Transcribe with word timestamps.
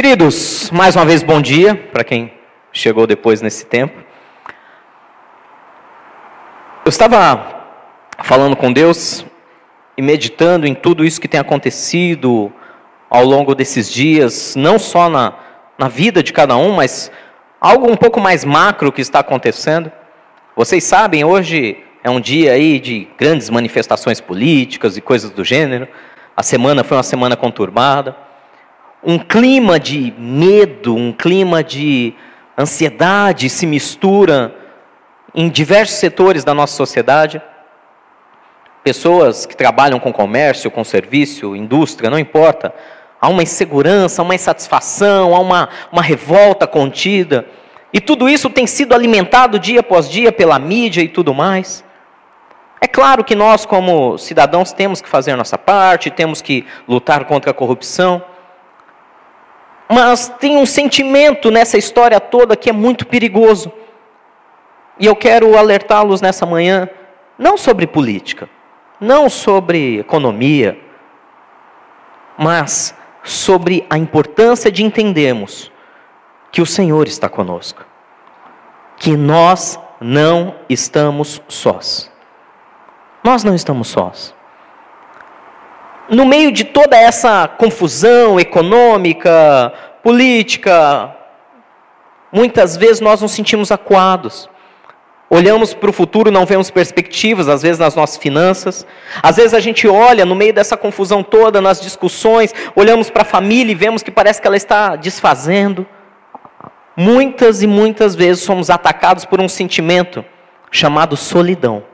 Queridos, 0.00 0.70
mais 0.70 0.94
uma 0.94 1.04
vez 1.04 1.24
bom 1.24 1.42
dia 1.42 1.74
para 1.74 2.04
quem 2.04 2.32
chegou 2.72 3.04
depois 3.04 3.42
nesse 3.42 3.66
tempo. 3.66 4.00
Eu 6.84 6.88
estava 6.88 7.64
falando 8.22 8.54
com 8.54 8.72
Deus 8.72 9.26
e 9.96 10.00
meditando 10.00 10.68
em 10.68 10.72
tudo 10.72 11.04
isso 11.04 11.20
que 11.20 11.26
tem 11.26 11.40
acontecido 11.40 12.52
ao 13.10 13.24
longo 13.24 13.56
desses 13.56 13.90
dias, 13.90 14.54
não 14.54 14.78
só 14.78 15.08
na, 15.08 15.34
na 15.76 15.88
vida 15.88 16.22
de 16.22 16.32
cada 16.32 16.56
um, 16.56 16.74
mas 16.74 17.10
algo 17.60 17.90
um 17.90 17.96
pouco 17.96 18.20
mais 18.20 18.44
macro 18.44 18.92
que 18.92 19.00
está 19.00 19.18
acontecendo. 19.18 19.90
Vocês 20.54 20.84
sabem, 20.84 21.24
hoje 21.24 21.76
é 22.04 22.08
um 22.08 22.20
dia 22.20 22.52
aí 22.52 22.78
de 22.78 23.08
grandes 23.18 23.50
manifestações 23.50 24.20
políticas 24.20 24.96
e 24.96 25.00
coisas 25.00 25.32
do 25.32 25.42
gênero. 25.42 25.88
A 26.36 26.44
semana 26.44 26.84
foi 26.84 26.96
uma 26.96 27.02
semana 27.02 27.34
conturbada. 27.36 28.27
Um 29.02 29.18
clima 29.18 29.78
de 29.78 30.12
medo, 30.18 30.94
um 30.96 31.12
clima 31.12 31.62
de 31.62 32.14
ansiedade 32.58 33.48
se 33.48 33.64
mistura 33.64 34.54
em 35.32 35.48
diversos 35.48 35.98
setores 35.98 36.42
da 36.42 36.52
nossa 36.52 36.74
sociedade. 36.74 37.40
Pessoas 38.82 39.46
que 39.46 39.56
trabalham 39.56 40.00
com 40.00 40.12
comércio, 40.12 40.70
com 40.70 40.82
serviço, 40.82 41.54
indústria, 41.54 42.10
não 42.10 42.18
importa. 42.18 42.74
Há 43.20 43.28
uma 43.28 43.42
insegurança, 43.42 44.22
uma 44.22 44.34
insatisfação, 44.34 45.34
há 45.34 45.38
uma, 45.38 45.68
uma 45.92 46.02
revolta 46.02 46.66
contida. 46.66 47.46
E 47.92 48.00
tudo 48.00 48.28
isso 48.28 48.50
tem 48.50 48.66
sido 48.66 48.94
alimentado 48.94 49.60
dia 49.60 49.80
após 49.80 50.10
dia 50.10 50.32
pela 50.32 50.58
mídia 50.58 51.02
e 51.02 51.08
tudo 51.08 51.32
mais. 51.32 51.84
É 52.80 52.86
claro 52.86 53.22
que 53.22 53.36
nós, 53.36 53.64
como 53.64 54.18
cidadãos, 54.18 54.72
temos 54.72 55.00
que 55.00 55.08
fazer 55.08 55.32
a 55.32 55.36
nossa 55.36 55.56
parte, 55.56 56.10
temos 56.10 56.42
que 56.42 56.66
lutar 56.86 57.24
contra 57.24 57.52
a 57.52 57.54
corrupção. 57.54 58.22
Mas 59.88 60.28
tem 60.38 60.56
um 60.56 60.66
sentimento 60.66 61.50
nessa 61.50 61.78
história 61.78 62.20
toda 62.20 62.56
que 62.56 62.68
é 62.68 62.72
muito 62.72 63.06
perigoso. 63.06 63.72
E 64.98 65.06
eu 65.06 65.16
quero 65.16 65.56
alertá-los 65.56 66.20
nessa 66.20 66.44
manhã, 66.44 66.88
não 67.38 67.56
sobre 67.56 67.86
política, 67.86 68.50
não 69.00 69.30
sobre 69.30 70.00
economia, 70.00 70.78
mas 72.36 72.94
sobre 73.22 73.86
a 73.88 73.96
importância 73.96 74.70
de 74.70 74.84
entendermos 74.84 75.70
que 76.50 76.60
o 76.60 76.66
Senhor 76.66 77.06
está 77.06 77.28
conosco, 77.28 77.84
que 78.96 79.16
nós 79.16 79.78
não 80.00 80.54
estamos 80.68 81.40
sós. 81.48 82.10
Nós 83.22 83.44
não 83.44 83.54
estamos 83.54 83.88
sós. 83.88 84.34
No 86.10 86.24
meio 86.24 86.50
de 86.50 86.64
toda 86.64 86.96
essa 86.96 87.46
confusão 87.46 88.40
econômica, 88.40 89.72
política, 90.02 91.14
muitas 92.32 92.76
vezes 92.76 93.00
nós 93.00 93.20
nos 93.20 93.32
sentimos 93.32 93.70
acuados. 93.70 94.48
Olhamos 95.30 95.74
para 95.74 95.90
o 95.90 95.92
futuro, 95.92 96.30
não 96.30 96.46
vemos 96.46 96.70
perspectivas, 96.70 97.48
às 97.48 97.60
vezes 97.60 97.78
nas 97.78 97.94
nossas 97.94 98.16
finanças. 98.16 98.86
Às 99.22 99.36
vezes 99.36 99.52
a 99.52 99.60
gente 99.60 99.86
olha 99.86 100.24
no 100.24 100.34
meio 100.34 100.54
dessa 100.54 100.78
confusão 100.78 101.22
toda, 101.22 101.60
nas 101.60 101.78
discussões, 101.78 102.54
olhamos 102.74 103.10
para 103.10 103.20
a 103.20 103.26
família 103.26 103.72
e 103.72 103.74
vemos 103.74 104.02
que 104.02 104.10
parece 104.10 104.40
que 104.40 104.46
ela 104.46 104.56
está 104.56 104.96
desfazendo. 104.96 105.86
Muitas 106.96 107.62
e 107.62 107.66
muitas 107.66 108.14
vezes 108.14 108.42
somos 108.42 108.70
atacados 108.70 109.26
por 109.26 109.38
um 109.40 109.48
sentimento 109.48 110.24
chamado 110.70 111.18
solidão. 111.18 111.84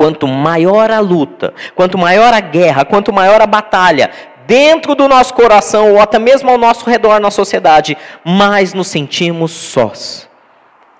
Quanto 0.00 0.26
maior 0.26 0.90
a 0.90 0.98
luta, 0.98 1.52
quanto 1.74 1.98
maior 1.98 2.32
a 2.32 2.40
guerra, 2.40 2.86
quanto 2.86 3.12
maior 3.12 3.42
a 3.42 3.46
batalha, 3.46 4.10
dentro 4.46 4.94
do 4.94 5.06
nosso 5.06 5.34
coração 5.34 5.92
ou 5.92 6.00
até 6.00 6.18
mesmo 6.18 6.48
ao 6.48 6.56
nosso 6.56 6.88
redor 6.88 7.20
na 7.20 7.30
sociedade, 7.30 7.98
mais 8.24 8.72
nos 8.72 8.88
sentimos 8.88 9.50
sós 9.50 10.30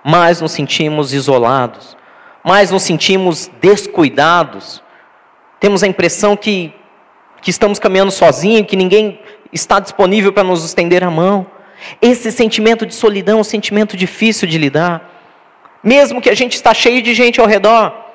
mais 0.05 0.41
nos 0.41 0.53
sentimos 0.53 1.13
isolados, 1.13 1.97
mais 2.45 2.71
nos 2.71 2.83
sentimos 2.83 3.51
descuidados. 3.61 4.83
Temos 5.59 5.83
a 5.83 5.87
impressão 5.87 6.37
que, 6.37 6.73
que 7.43 7.51
estamos 7.51 7.79
caminhando 7.79 8.11
sozinhos, 8.11 8.67
que 8.67 8.77
ninguém 8.77 9.21
está 9.53 9.79
disponível 9.79 10.33
para 10.33 10.45
nos 10.45 10.65
estender 10.65 11.05
a 11.05 11.11
mão. 11.11 11.47
Esse 12.01 12.33
sentimento 12.33 12.87
de 12.87 12.95
solidão 12.95 13.41
um 13.41 13.45
sentimento 13.45 13.97
difícil 13.97 14.49
de 14.49 14.59
lidar. 14.59 15.09
Mesmo 15.83 16.21
que 16.21 16.31
a 16.31 16.35
gente 16.35 16.55
está 16.55 16.75
cheio 16.75 17.03
de 17.03 17.15
gente 17.15 17.41
ao 17.41 17.47
redor, 17.47 18.10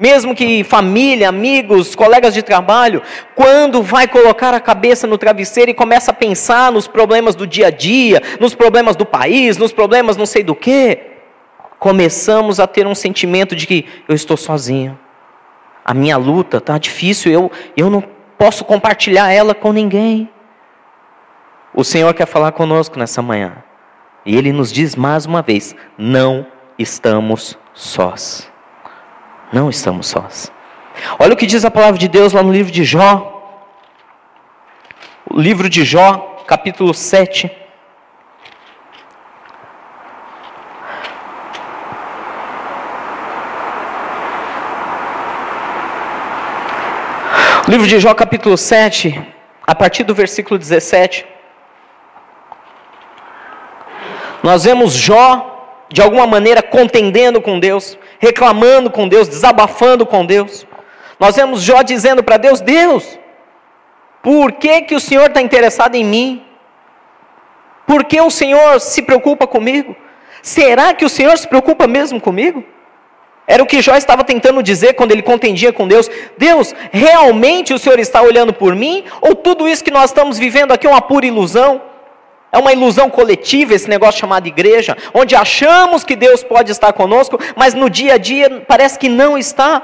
mesmo 0.00 0.34
que 0.34 0.64
família, 0.64 1.28
amigos, 1.28 1.94
colegas 1.94 2.32
de 2.32 2.42
trabalho, 2.42 3.02
quando 3.34 3.82
vai 3.82 4.08
colocar 4.08 4.54
a 4.54 4.58
cabeça 4.58 5.06
no 5.06 5.18
travesseiro 5.18 5.70
e 5.70 5.74
começa 5.74 6.10
a 6.10 6.14
pensar 6.14 6.72
nos 6.72 6.88
problemas 6.88 7.34
do 7.34 7.46
dia 7.46 7.66
a 7.66 7.70
dia, 7.70 8.22
nos 8.40 8.54
problemas 8.54 8.96
do 8.96 9.04
país, 9.04 9.58
nos 9.58 9.72
problemas 9.72 10.16
não 10.16 10.24
sei 10.24 10.42
do 10.42 10.54
que, 10.54 10.98
começamos 11.78 12.58
a 12.58 12.66
ter 12.66 12.86
um 12.86 12.94
sentimento 12.94 13.54
de 13.54 13.66
que 13.66 13.84
eu 14.08 14.14
estou 14.14 14.38
sozinho. 14.38 14.98
A 15.84 15.92
minha 15.92 16.16
luta 16.16 16.56
está 16.56 16.78
difícil, 16.78 17.30
eu, 17.30 17.52
eu 17.76 17.90
não 17.90 18.02
posso 18.38 18.64
compartilhar 18.64 19.30
ela 19.30 19.54
com 19.54 19.70
ninguém. 19.70 20.30
O 21.74 21.84
Senhor 21.84 22.12
quer 22.14 22.26
falar 22.26 22.52
conosco 22.52 22.98
nessa 22.98 23.20
manhã. 23.20 23.62
E 24.24 24.34
Ele 24.34 24.50
nos 24.50 24.72
diz 24.72 24.96
mais 24.96 25.26
uma 25.26 25.42
vez: 25.42 25.74
não 25.96 26.46
estamos 26.78 27.58
sós. 27.74 28.49
Não 29.52 29.68
estamos 29.68 30.06
sós. 30.06 30.52
Olha 31.18 31.34
o 31.34 31.36
que 31.36 31.46
diz 31.46 31.64
a 31.64 31.70
palavra 31.70 31.98
de 31.98 32.06
Deus 32.06 32.32
lá 32.32 32.42
no 32.42 32.52
livro 32.52 32.70
de 32.70 32.84
Jó. 32.84 33.36
O 35.28 35.40
livro 35.40 35.68
de 35.68 35.84
Jó, 35.84 36.42
capítulo 36.46 36.94
7. 36.94 37.50
Livro 47.66 47.86
de 47.86 48.00
Jó, 48.00 48.14
capítulo 48.14 48.56
7, 48.56 49.20
a 49.64 49.74
partir 49.74 50.02
do 50.04 50.14
versículo 50.14 50.58
17. 50.58 51.26
Nós 54.42 54.64
vemos 54.64 54.92
Jó, 54.92 55.86
de 55.88 56.00
alguma 56.00 56.26
maneira, 56.26 56.62
contendendo 56.62 57.40
com 57.40 57.60
Deus, 57.60 57.96
reclamando 58.20 58.90
com 58.90 59.08
Deus, 59.08 59.26
desabafando 59.26 60.06
com 60.06 60.24
Deus. 60.24 60.64
Nós 61.18 61.34
vemos 61.34 61.62
Jó 61.62 61.82
dizendo 61.82 62.22
para 62.22 62.36
Deus: 62.36 62.60
Deus, 62.60 63.18
por 64.22 64.52
que, 64.52 64.82
que 64.82 64.94
o 64.94 65.00
Senhor 65.00 65.26
está 65.26 65.40
interessado 65.40 65.96
em 65.96 66.04
mim? 66.04 66.44
Por 67.86 68.04
que 68.04 68.20
o 68.20 68.30
Senhor 68.30 68.78
se 68.80 69.02
preocupa 69.02 69.46
comigo? 69.46 69.96
Será 70.42 70.94
que 70.94 71.04
o 71.04 71.08
Senhor 71.08 71.36
se 71.36 71.48
preocupa 71.48 71.88
mesmo 71.88 72.20
comigo? 72.20 72.62
Era 73.46 73.64
o 73.64 73.66
que 73.66 73.82
Jó 73.82 73.96
estava 73.96 74.22
tentando 74.22 74.62
dizer 74.62 74.94
quando 74.94 75.10
ele 75.10 75.22
contendia 75.22 75.72
com 75.72 75.88
Deus. 75.88 76.08
Deus, 76.38 76.72
realmente 76.92 77.74
o 77.74 77.78
Senhor 77.80 77.98
está 77.98 78.22
olhando 78.22 78.52
por 78.52 78.76
mim? 78.76 79.02
Ou 79.20 79.34
tudo 79.34 79.66
isso 79.66 79.82
que 79.82 79.90
nós 79.90 80.10
estamos 80.10 80.38
vivendo 80.38 80.70
aqui 80.70 80.86
é 80.86 80.90
uma 80.90 81.02
pura 81.02 81.26
ilusão? 81.26 81.89
É 82.52 82.58
uma 82.58 82.72
ilusão 82.72 83.08
coletiva 83.08 83.74
esse 83.74 83.88
negócio 83.88 84.20
chamado 84.20 84.46
igreja, 84.46 84.96
onde 85.14 85.36
achamos 85.36 86.02
que 86.02 86.16
Deus 86.16 86.42
pode 86.42 86.72
estar 86.72 86.92
conosco, 86.92 87.38
mas 87.54 87.74
no 87.74 87.88
dia 87.88 88.14
a 88.14 88.18
dia 88.18 88.64
parece 88.66 88.98
que 88.98 89.08
não 89.08 89.38
está. 89.38 89.82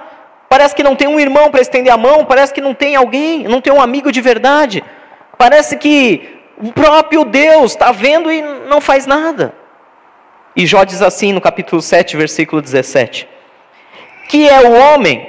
Parece 0.48 0.74
que 0.74 0.82
não 0.82 0.96
tem 0.96 1.08
um 1.08 1.18
irmão 1.18 1.50
para 1.50 1.60
estender 1.60 1.92
a 1.92 1.96
mão, 1.96 2.24
parece 2.24 2.52
que 2.52 2.60
não 2.60 2.74
tem 2.74 2.96
alguém, 2.96 3.44
não 3.44 3.60
tem 3.60 3.72
um 3.72 3.80
amigo 3.80 4.10
de 4.10 4.20
verdade. 4.20 4.82
Parece 5.36 5.76
que 5.76 6.40
o 6.58 6.72
próprio 6.72 7.24
Deus 7.24 7.72
está 7.72 7.92
vendo 7.92 8.30
e 8.30 8.42
não 8.42 8.80
faz 8.80 9.06
nada. 9.06 9.54
E 10.54 10.66
Jó 10.66 10.84
diz 10.84 11.02
assim 11.02 11.32
no 11.32 11.40
capítulo 11.40 11.82
7, 11.82 12.16
versículo 12.16 12.62
17: 12.62 13.28
que 14.28 14.48
é 14.48 14.60
o 14.60 14.72
homem, 14.72 15.26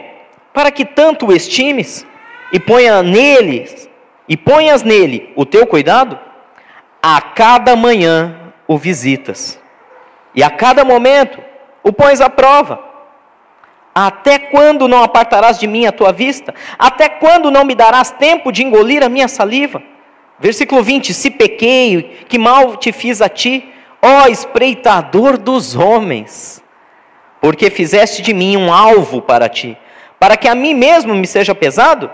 para 0.54 0.72
que 0.72 0.86
tanto 0.86 1.28
o 1.28 1.34
estimes 1.34 2.06
e 2.52 2.60
ponha 2.60 3.04
nele 3.04 3.70
e 4.28 4.36
ponhas 4.36 4.84
nele 4.84 5.32
o 5.36 5.46
teu 5.46 5.68
cuidado? 5.68 6.27
A 7.10 7.22
cada 7.22 7.74
manhã 7.76 8.36
o 8.68 8.78
visitas, 8.78 9.58
e 10.36 10.44
a 10.44 10.50
cada 10.50 10.84
momento 10.84 11.40
o 11.82 11.94
pões 11.94 12.20
à 12.20 12.30
prova. 12.30 12.84
Até 13.96 14.38
quando 14.38 14.90
não 14.90 15.02
apartarás 15.02 15.58
de 15.58 15.68
mim 15.68 15.86
a 15.86 15.92
tua 15.94 16.12
vista? 16.12 16.54
Até 16.78 17.08
quando 17.08 17.50
não 17.50 17.64
me 17.64 17.74
darás 17.74 18.12
tempo 18.12 18.52
de 18.52 18.62
engolir 18.62 19.04
a 19.04 19.10
minha 19.10 19.30
saliva? 19.30 19.82
Versículo 20.38 20.84
20: 20.84 21.14
Se 21.14 21.32
pequei, 21.32 22.26
que 22.28 22.38
mal 22.38 22.76
te 22.76 22.92
fiz 22.92 23.22
a 23.22 23.30
ti, 23.30 23.74
ó 24.02 24.28
espreitador 24.28 25.38
dos 25.38 25.76
homens 25.76 26.62
porque 27.40 27.70
fizeste 27.70 28.22
de 28.22 28.34
mim 28.34 28.58
um 28.58 28.74
alvo 28.74 29.22
para 29.22 29.48
ti, 29.48 29.78
para 30.20 30.36
que 30.36 30.50
a 30.50 30.56
mim 30.56 30.74
mesmo 30.74 31.16
me 31.16 31.28
seja 31.28 31.56
pesado? 31.56 32.12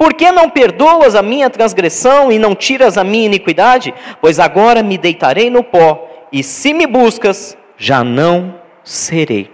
Por 0.00 0.14
que 0.14 0.32
não 0.32 0.48
perdoas 0.48 1.14
a 1.14 1.20
minha 1.20 1.50
transgressão 1.50 2.32
e 2.32 2.38
não 2.38 2.54
tiras 2.54 2.96
a 2.96 3.04
minha 3.04 3.26
iniquidade? 3.26 3.92
Pois 4.18 4.38
agora 4.40 4.82
me 4.82 4.96
deitarei 4.96 5.50
no 5.50 5.62
pó, 5.62 6.08
e 6.32 6.42
se 6.42 6.72
me 6.72 6.86
buscas, 6.86 7.54
já 7.76 8.02
não 8.02 8.58
serei. 8.82 9.50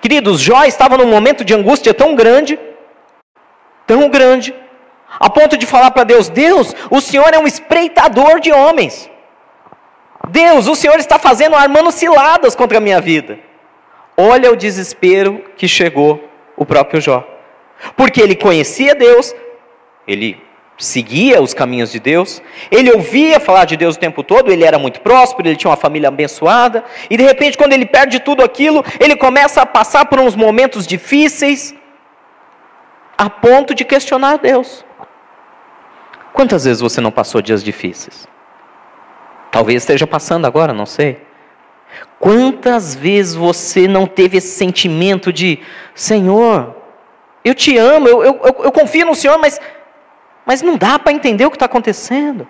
Queridos, 0.00 0.40
Jó 0.40 0.62
estava 0.62 0.96
num 0.96 1.08
momento 1.08 1.44
de 1.44 1.52
angústia 1.52 1.92
tão 1.92 2.14
grande, 2.14 2.56
tão 3.84 4.08
grande, 4.08 4.54
A 5.18 5.28
ponto 5.28 5.56
de 5.56 5.66
falar 5.66 5.90
para 5.90 6.04
Deus: 6.04 6.28
Deus, 6.28 6.72
o 6.88 7.00
Senhor 7.00 7.34
é 7.34 7.38
um 7.40 7.46
espreitador 7.46 8.38
de 8.38 8.52
homens. 8.52 9.10
Deus, 10.28 10.68
o 10.68 10.76
Senhor 10.76 11.00
está 11.00 11.18
fazendo, 11.18 11.56
armando 11.56 11.90
ciladas 11.90 12.54
contra 12.54 12.78
a 12.78 12.80
minha 12.80 13.00
vida. 13.00 13.40
Olha 14.16 14.52
o 14.52 14.56
desespero 14.56 15.44
que 15.56 15.66
chegou 15.66 16.22
o 16.56 16.64
próprio 16.64 17.00
Jó. 17.00 17.26
Porque 17.96 18.20
ele 18.20 18.36
conhecia 18.36 18.94
Deus, 18.94 19.34
ele 20.06 20.42
seguia 20.76 21.40
os 21.40 21.54
caminhos 21.54 21.92
de 21.92 22.00
Deus, 22.00 22.42
ele 22.70 22.90
ouvia 22.90 23.38
falar 23.38 23.64
de 23.64 23.76
Deus 23.76 23.96
o 23.96 23.98
tempo 23.98 24.22
todo, 24.22 24.50
ele 24.50 24.64
era 24.64 24.78
muito 24.78 25.00
próspero, 25.00 25.48
ele 25.48 25.56
tinha 25.56 25.70
uma 25.70 25.76
família 25.76 26.08
abençoada, 26.08 26.84
e 27.08 27.16
de 27.16 27.22
repente, 27.22 27.56
quando 27.56 27.72
ele 27.72 27.86
perde 27.86 28.20
tudo 28.20 28.42
aquilo, 28.42 28.84
ele 28.98 29.14
começa 29.14 29.62
a 29.62 29.66
passar 29.66 30.06
por 30.06 30.18
uns 30.18 30.34
momentos 30.34 30.86
difíceis, 30.86 31.74
a 33.16 33.30
ponto 33.30 33.74
de 33.74 33.84
questionar 33.84 34.38
Deus. 34.38 34.84
Quantas 36.32 36.64
vezes 36.64 36.80
você 36.80 37.00
não 37.00 37.12
passou 37.12 37.40
dias 37.40 37.62
difíceis? 37.62 38.26
Talvez 39.52 39.82
esteja 39.82 40.04
passando 40.04 40.46
agora, 40.46 40.72
não 40.72 40.84
sei. 40.84 41.18
Quantas 42.18 42.92
vezes 42.92 43.36
você 43.36 43.86
não 43.86 44.04
teve 44.04 44.38
esse 44.38 44.56
sentimento 44.56 45.32
de, 45.32 45.60
Senhor, 45.94 46.74
eu 47.44 47.54
te 47.54 47.76
amo, 47.76 48.08
eu, 48.08 48.24
eu, 48.24 48.40
eu, 48.64 48.72
confio 48.72 49.06
no 49.06 49.14
Senhor, 49.14 49.38
mas, 49.38 49.60
mas 50.46 50.62
não 50.62 50.76
dá 50.76 50.98
para 50.98 51.12
entender 51.12 51.46
o 51.46 51.50
que 51.50 51.56
está 51.56 51.66
acontecendo? 51.66 52.46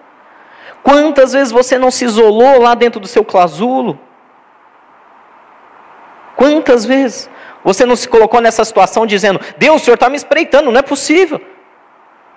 Quantas 0.83 1.33
vezes 1.33 1.53
você 1.53 1.79
não 1.79 1.91
se 1.91 2.05
isolou 2.05 2.61
lá 2.61 2.75
dentro 2.75 3.01
do 3.01 3.07
seu 3.07 3.25
clasulo? 3.25 3.99
Quantas 6.37 6.85
vezes 6.85 7.31
você 7.63 7.87
não 7.87 7.97
se 7.97 8.09
colocou 8.09 8.41
nessa 8.41 8.65
situação 8.65 9.07
dizendo: 9.07 9.41
Deus, 9.57 9.81
o 9.81 9.85
Senhor 9.85 9.95
está 9.95 10.11
me 10.11 10.17
espreitando, 10.17 10.71
não 10.71 10.79
é 10.79 10.83
possível. 10.83 11.41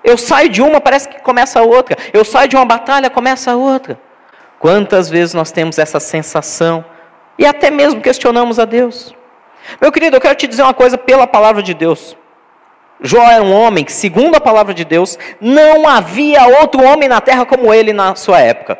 Eu 0.03 0.17
saio 0.17 0.47
de 0.47 0.61
uma, 0.61 0.79
parece 0.79 1.09
que 1.09 1.19
começa 1.21 1.59
a 1.59 1.63
outra. 1.63 1.97
Eu 2.13 2.23
saio 2.23 2.47
de 2.47 2.55
uma 2.55 2.63
batalha, 2.63 3.09
começa 3.09 3.51
a 3.51 3.55
outra. 3.55 3.99
Quantas 4.59 5.09
vezes 5.09 5.33
nós 5.33 5.51
temos 5.51 5.77
essa 5.77 5.99
sensação 5.99 6.85
e 7.37 7.45
até 7.45 7.69
mesmo 7.69 7.99
questionamos 7.99 8.57
a 8.59 8.65
Deus? 8.65 9.13
Meu 9.81 9.91
querido, 9.91 10.15
eu 10.15 10.21
quero 10.21 10.35
te 10.35 10.47
dizer 10.47 10.63
uma 10.63 10.73
coisa 10.73 10.97
pela 10.97 11.27
palavra 11.27 11.61
de 11.61 11.73
Deus. 11.73 12.15
Jó 13.01 13.21
era 13.23 13.43
um 13.43 13.53
homem 13.53 13.83
que, 13.83 13.91
segundo 13.91 14.35
a 14.35 14.41
palavra 14.41 14.73
de 14.73 14.83
Deus, 14.83 15.17
não 15.39 15.87
havia 15.87 16.45
outro 16.59 16.83
homem 16.83 17.07
na 17.07 17.21
terra 17.21 17.45
como 17.45 17.73
ele 17.73 17.93
na 17.93 18.15
sua 18.15 18.39
época. 18.39 18.77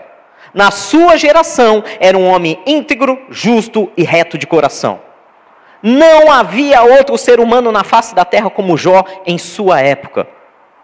Na 0.53 0.71
sua 0.71 1.17
geração, 1.17 1.83
era 1.99 2.17
um 2.17 2.27
homem 2.27 2.59
íntegro, 2.65 3.19
justo 3.29 3.91
e 3.95 4.03
reto 4.03 4.37
de 4.37 4.47
coração. 4.47 4.99
Não 5.83 6.31
havia 6.31 6.81
outro 6.81 7.17
ser 7.17 7.39
humano 7.39 7.71
na 7.71 7.83
face 7.83 8.15
da 8.15 8.25
terra 8.25 8.49
como 8.49 8.77
Jó 8.77 9.03
em 9.25 9.37
sua 9.37 9.79
época. 9.81 10.27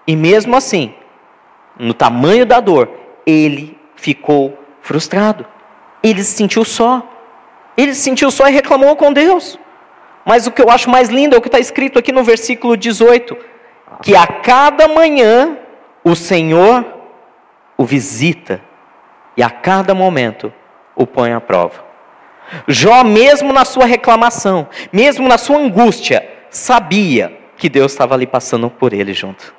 E 0.05 0.15
mesmo 0.15 0.55
assim, 0.55 0.93
no 1.77 1.93
tamanho 1.93 2.45
da 2.45 2.59
dor, 2.59 2.89
ele 3.25 3.77
ficou 3.95 4.57
frustrado. 4.81 5.45
Ele 6.03 6.23
se 6.23 6.35
sentiu 6.35 6.63
só. 6.63 7.01
Ele 7.75 7.95
se 7.95 8.01
sentiu 8.01 8.29
só 8.29 8.47
e 8.47 8.51
reclamou 8.51 8.95
com 8.95 9.11
Deus. 9.11 9.57
Mas 10.25 10.47
o 10.47 10.51
que 10.51 10.61
eu 10.61 10.69
acho 10.69 10.89
mais 10.89 11.09
lindo 11.09 11.35
é 11.35 11.37
o 11.37 11.41
que 11.41 11.47
está 11.47 11.59
escrito 11.59 11.99
aqui 11.99 12.11
no 12.11 12.23
versículo 12.23 12.77
18: 12.77 13.35
que 14.01 14.15
a 14.15 14.25
cada 14.25 14.87
manhã 14.87 15.57
o 16.03 16.15
Senhor 16.15 16.85
o 17.77 17.85
visita 17.85 18.61
e 19.35 19.43
a 19.43 19.49
cada 19.49 19.93
momento 19.93 20.53
o 20.95 21.05
põe 21.05 21.33
à 21.33 21.41
prova. 21.41 21.83
Jó, 22.67 23.03
mesmo 23.03 23.51
na 23.51 23.65
sua 23.65 23.85
reclamação, 23.85 24.67
mesmo 24.91 25.27
na 25.27 25.37
sua 25.37 25.57
angústia, 25.57 26.27
sabia 26.49 27.37
que 27.57 27.69
Deus 27.69 27.91
estava 27.91 28.13
ali 28.13 28.27
passando 28.27 28.69
por 28.69 28.93
ele 28.93 29.13
junto. 29.13 29.55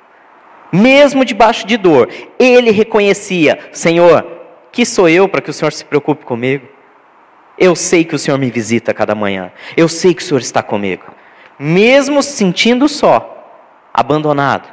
Mesmo 0.71 1.25
debaixo 1.25 1.65
de 1.65 1.77
dor, 1.77 2.09
ele 2.39 2.71
reconhecia: 2.71 3.59
Senhor, 3.71 4.25
que 4.71 4.85
sou 4.85 5.09
eu 5.09 5.27
para 5.27 5.41
que 5.41 5.49
o 5.49 5.53
Senhor 5.53 5.71
se 5.71 5.85
preocupe 5.85 6.25
comigo? 6.25 6.67
Eu 7.57 7.75
sei 7.75 8.03
que 8.03 8.15
o 8.15 8.19
Senhor 8.19 8.37
me 8.37 8.51
visita 8.51 8.93
cada 8.93 9.15
manhã. 9.15 9.51
Eu 9.77 9.87
sei 9.87 10.13
que 10.13 10.21
o 10.21 10.25
Senhor 10.25 10.41
está 10.41 10.61
comigo. 10.61 11.05
Mesmo 11.57 12.21
se 12.21 12.31
sentindo 12.33 12.87
só, 12.89 13.31
abandonado, 13.93 14.67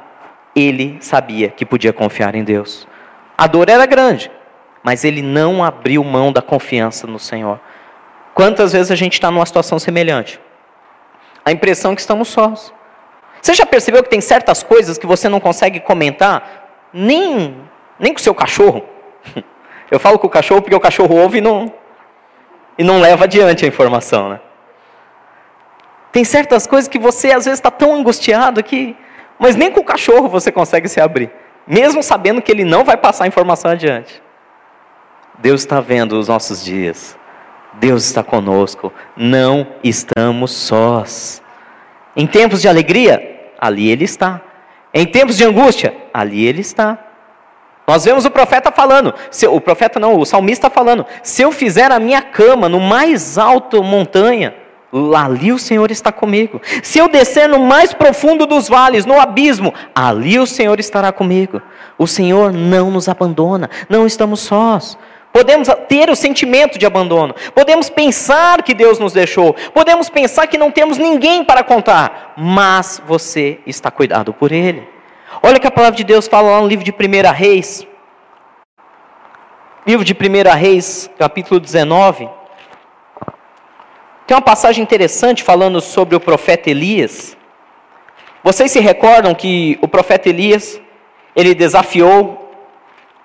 ele 0.54 0.98
sabia 1.00 1.48
que 1.48 1.64
podia 1.64 1.92
confiar 1.92 2.34
em 2.34 2.42
Deus. 2.42 2.86
A 3.38 3.46
dor 3.46 3.68
era 3.68 3.86
grande, 3.86 4.30
mas 4.82 5.04
ele 5.04 5.22
não 5.22 5.62
abriu 5.62 6.02
mão 6.02 6.32
da 6.32 6.42
confiança 6.42 7.06
no 7.06 7.18
Senhor. 7.18 7.60
Quantas 8.34 8.72
vezes 8.72 8.90
a 8.90 8.96
gente 8.96 9.14
está 9.14 9.30
numa 9.30 9.46
situação 9.46 9.78
semelhante? 9.78 10.40
A 11.44 11.52
impressão 11.52 11.92
é 11.92 11.94
que 11.94 12.00
estamos 12.00 12.28
sós. 12.28 12.72
Você 13.40 13.54
já 13.54 13.66
percebeu 13.66 14.02
que 14.02 14.10
tem 14.10 14.20
certas 14.20 14.62
coisas 14.62 14.98
que 14.98 15.06
você 15.06 15.28
não 15.28 15.40
consegue 15.40 15.80
comentar 15.80 16.88
nem, 16.92 17.56
nem 17.98 18.12
com 18.12 18.18
o 18.18 18.22
seu 18.22 18.34
cachorro? 18.34 18.84
Eu 19.90 20.00
falo 20.00 20.18
com 20.18 20.26
o 20.26 20.30
cachorro 20.30 20.62
porque 20.62 20.74
o 20.74 20.80
cachorro 20.80 21.16
ouve 21.16 21.38
e 21.38 21.40
não, 21.40 21.72
e 22.78 22.84
não 22.84 23.00
leva 23.00 23.24
adiante 23.24 23.64
a 23.64 23.68
informação. 23.68 24.30
Né? 24.30 24.40
Tem 26.10 26.24
certas 26.24 26.66
coisas 26.66 26.88
que 26.88 26.98
você 26.98 27.32
às 27.32 27.44
vezes 27.44 27.58
está 27.58 27.70
tão 27.70 27.94
angustiado 27.94 28.62
que, 28.62 28.96
mas 29.38 29.56
nem 29.56 29.70
com 29.70 29.80
o 29.80 29.84
cachorro 29.84 30.28
você 30.28 30.52
consegue 30.52 30.88
se 30.88 31.00
abrir, 31.00 31.30
mesmo 31.66 32.02
sabendo 32.02 32.42
que 32.42 32.52
ele 32.52 32.64
não 32.64 32.84
vai 32.84 32.96
passar 32.96 33.24
a 33.24 33.28
informação 33.28 33.70
adiante. 33.70 34.22
Deus 35.38 35.62
está 35.62 35.80
vendo 35.80 36.18
os 36.18 36.28
nossos 36.28 36.64
dias. 36.64 37.18
Deus 37.74 38.04
está 38.04 38.22
conosco. 38.22 38.92
Não 39.16 39.66
estamos 39.82 40.52
sós. 40.52 41.42
Em 42.14 42.26
tempos 42.26 42.60
de 42.60 42.68
alegria, 42.68 43.50
ali 43.58 43.90
Ele 43.90 44.04
está. 44.04 44.40
Em 44.92 45.06
tempos 45.06 45.36
de 45.36 45.44
angústia, 45.44 45.96
ali 46.12 46.44
Ele 46.46 46.60
está. 46.60 47.01
Nós 47.86 48.04
vemos 48.04 48.24
o 48.24 48.30
profeta 48.30 48.70
falando, 48.70 49.12
o 49.50 49.60
profeta 49.60 49.98
não, 49.98 50.18
o 50.18 50.24
salmista 50.24 50.70
falando: 50.70 51.04
se 51.22 51.42
eu 51.42 51.50
fizer 51.50 51.90
a 51.90 51.98
minha 51.98 52.22
cama 52.22 52.68
no 52.68 52.78
mais 52.78 53.36
alto 53.36 53.82
montanha, 53.82 54.54
ali 55.14 55.52
o 55.52 55.58
Senhor 55.58 55.90
está 55.90 56.12
comigo. 56.12 56.60
Se 56.82 56.98
eu 56.98 57.08
descer 57.08 57.48
no 57.48 57.58
mais 57.58 57.92
profundo 57.92 58.46
dos 58.46 58.68
vales, 58.68 59.04
no 59.04 59.18
abismo, 59.18 59.74
ali 59.94 60.38
o 60.38 60.46
Senhor 60.46 60.78
estará 60.78 61.10
comigo. 61.10 61.60
O 61.98 62.06
Senhor 62.06 62.52
não 62.52 62.90
nos 62.90 63.08
abandona, 63.08 63.68
não 63.88 64.06
estamos 64.06 64.40
sós. 64.40 64.96
Podemos 65.32 65.66
ter 65.88 66.10
o 66.10 66.14
sentimento 66.14 66.78
de 66.78 66.84
abandono, 66.84 67.34
podemos 67.54 67.88
pensar 67.88 68.62
que 68.62 68.74
Deus 68.74 68.98
nos 68.98 69.14
deixou, 69.14 69.56
podemos 69.72 70.10
pensar 70.10 70.46
que 70.46 70.58
não 70.58 70.70
temos 70.70 70.98
ninguém 70.98 71.42
para 71.42 71.64
contar, 71.64 72.34
mas 72.36 73.02
você 73.06 73.58
está 73.66 73.90
cuidado 73.90 74.34
por 74.34 74.52
Ele. 74.52 74.91
Olha 75.40 75.58
que 75.58 75.66
a 75.66 75.70
palavra 75.70 75.96
de 75.96 76.04
Deus 76.04 76.26
fala 76.26 76.50
lá 76.50 76.60
no 76.60 76.66
livro 76.66 76.84
de 76.84 76.90
1 76.90 77.32
Reis. 77.32 77.86
Livro 79.86 80.04
de 80.04 80.12
1 80.12 80.56
Reis, 80.58 81.10
capítulo 81.18 81.60
19. 81.60 82.28
Tem 84.26 84.36
uma 84.36 84.42
passagem 84.42 84.82
interessante 84.82 85.42
falando 85.42 85.80
sobre 85.80 86.14
o 86.14 86.20
profeta 86.20 86.70
Elias. 86.70 87.36
Vocês 88.44 88.70
se 88.70 88.80
recordam 88.80 89.34
que 89.34 89.78
o 89.80 89.88
profeta 89.88 90.28
Elias, 90.28 90.80
ele 91.34 91.54
desafiou 91.54 92.52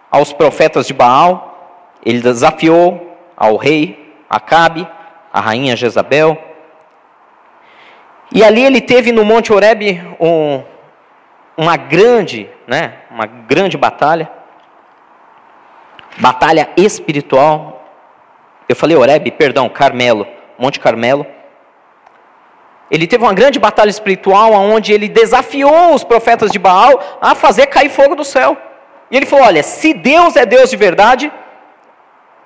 aos 0.10 0.32
profetas 0.32 0.88
de 0.88 0.94
Baal, 0.94 1.96
ele 2.06 2.22
desafiou 2.22 3.18
ao 3.36 3.58
rei 3.58 4.16
Acabe, 4.30 4.88
a 5.32 5.42
rainha 5.42 5.76
Jezabel. 5.76 6.38
E 8.34 8.44
ali 8.44 8.64
ele 8.64 8.82
teve 8.82 9.12
no 9.12 9.24
Monte 9.26 9.54
Horebe 9.54 10.02
um, 10.20 10.64
uma 11.58 11.76
grande, 11.76 12.48
né, 12.68 13.00
uma 13.10 13.26
grande 13.26 13.76
batalha, 13.76 14.30
batalha 16.18 16.70
espiritual. 16.78 17.84
Eu 18.70 18.76
falei 18.76 18.96
Oreb, 18.96 19.32
perdão, 19.32 19.68
Carmelo, 19.68 20.28
Monte 20.58 20.80
Carmelo. 20.80 21.26
Ele 22.90 23.08
teve 23.08 23.24
uma 23.24 23.34
grande 23.34 23.60
batalha 23.60 23.90
espiritual 23.90 24.54
onde 24.54 24.94
ele 24.94 25.10
desafiou 25.10 25.94
os 25.94 26.04
profetas 26.04 26.52
de 26.52 26.60
Baal 26.60 27.18
a 27.20 27.36
fazer 27.36 27.66
cair 27.68 27.90
fogo 27.90 28.16
do 28.16 28.24
céu. 28.24 28.56
E 29.10 29.18
ele 29.18 29.26
falou: 29.26 29.46
Olha, 29.46 29.64
se 29.64 29.94
Deus 29.94 30.36
é 30.36 30.46
Deus 30.46 30.70
de 30.70 30.78
verdade, 30.78 31.32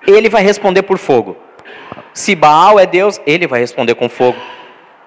ele 0.07 0.29
vai 0.29 0.41
responder 0.41 0.81
por 0.83 0.97
fogo. 0.97 1.37
Se 2.13 2.33
Baal 2.33 2.79
é 2.79 2.85
Deus, 2.85 3.21
ele 3.25 3.45
vai 3.45 3.59
responder 3.59 3.93
com 3.95 4.09
fogo. 4.09 4.37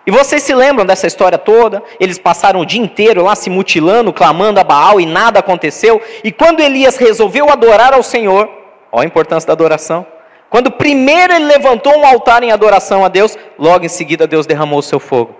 E 0.06 0.10
vocês 0.10 0.42
se 0.42 0.54
lembram 0.54 0.84
dessa 0.84 1.06
história 1.06 1.38
toda? 1.38 1.82
Eles 1.98 2.18
passaram 2.18 2.60
o 2.60 2.66
dia 2.66 2.80
inteiro 2.80 3.24
lá 3.24 3.34
se 3.34 3.48
mutilando, 3.48 4.12
clamando 4.12 4.60
a 4.60 4.64
Baal 4.64 5.00
e 5.00 5.06
nada 5.06 5.40
aconteceu. 5.40 6.00
E 6.22 6.30
quando 6.30 6.60
Elias 6.60 6.96
resolveu 6.96 7.48
adorar 7.50 7.94
ao 7.94 8.02
Senhor, 8.02 8.50
olha 8.92 9.04
a 9.04 9.06
importância 9.06 9.46
da 9.46 9.54
adoração. 9.54 10.06
Quando 10.50 10.70
primeiro 10.70 11.32
ele 11.32 11.46
levantou 11.46 11.96
um 11.96 12.06
altar 12.06 12.42
em 12.42 12.52
adoração 12.52 13.04
a 13.04 13.08
Deus, 13.08 13.36
logo 13.58 13.86
em 13.86 13.88
seguida 13.88 14.26
Deus 14.26 14.46
derramou 14.46 14.78
o 14.78 14.82
seu 14.82 15.00
fogo. 15.00 15.34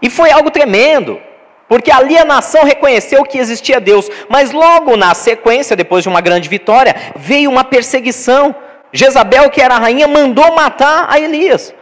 E 0.00 0.08
foi 0.08 0.30
algo 0.30 0.50
tremendo, 0.50 1.20
porque 1.68 1.90
ali 1.90 2.16
a 2.16 2.24
nação 2.24 2.64
reconheceu 2.64 3.24
que 3.24 3.36
existia 3.36 3.80
Deus, 3.80 4.08
mas 4.28 4.52
logo 4.52 4.96
na 4.96 5.12
sequência, 5.12 5.76
depois 5.76 6.04
de 6.04 6.08
uma 6.08 6.20
grande 6.20 6.48
vitória, 6.48 6.94
veio 7.16 7.50
uma 7.50 7.64
perseguição. 7.64 8.54
Jezabel, 8.92 9.50
que 9.50 9.60
era 9.60 9.74
a 9.74 9.78
rainha, 9.78 10.08
mandou 10.08 10.54
matar 10.54 11.06
a 11.10 11.18
Elias 11.18 11.74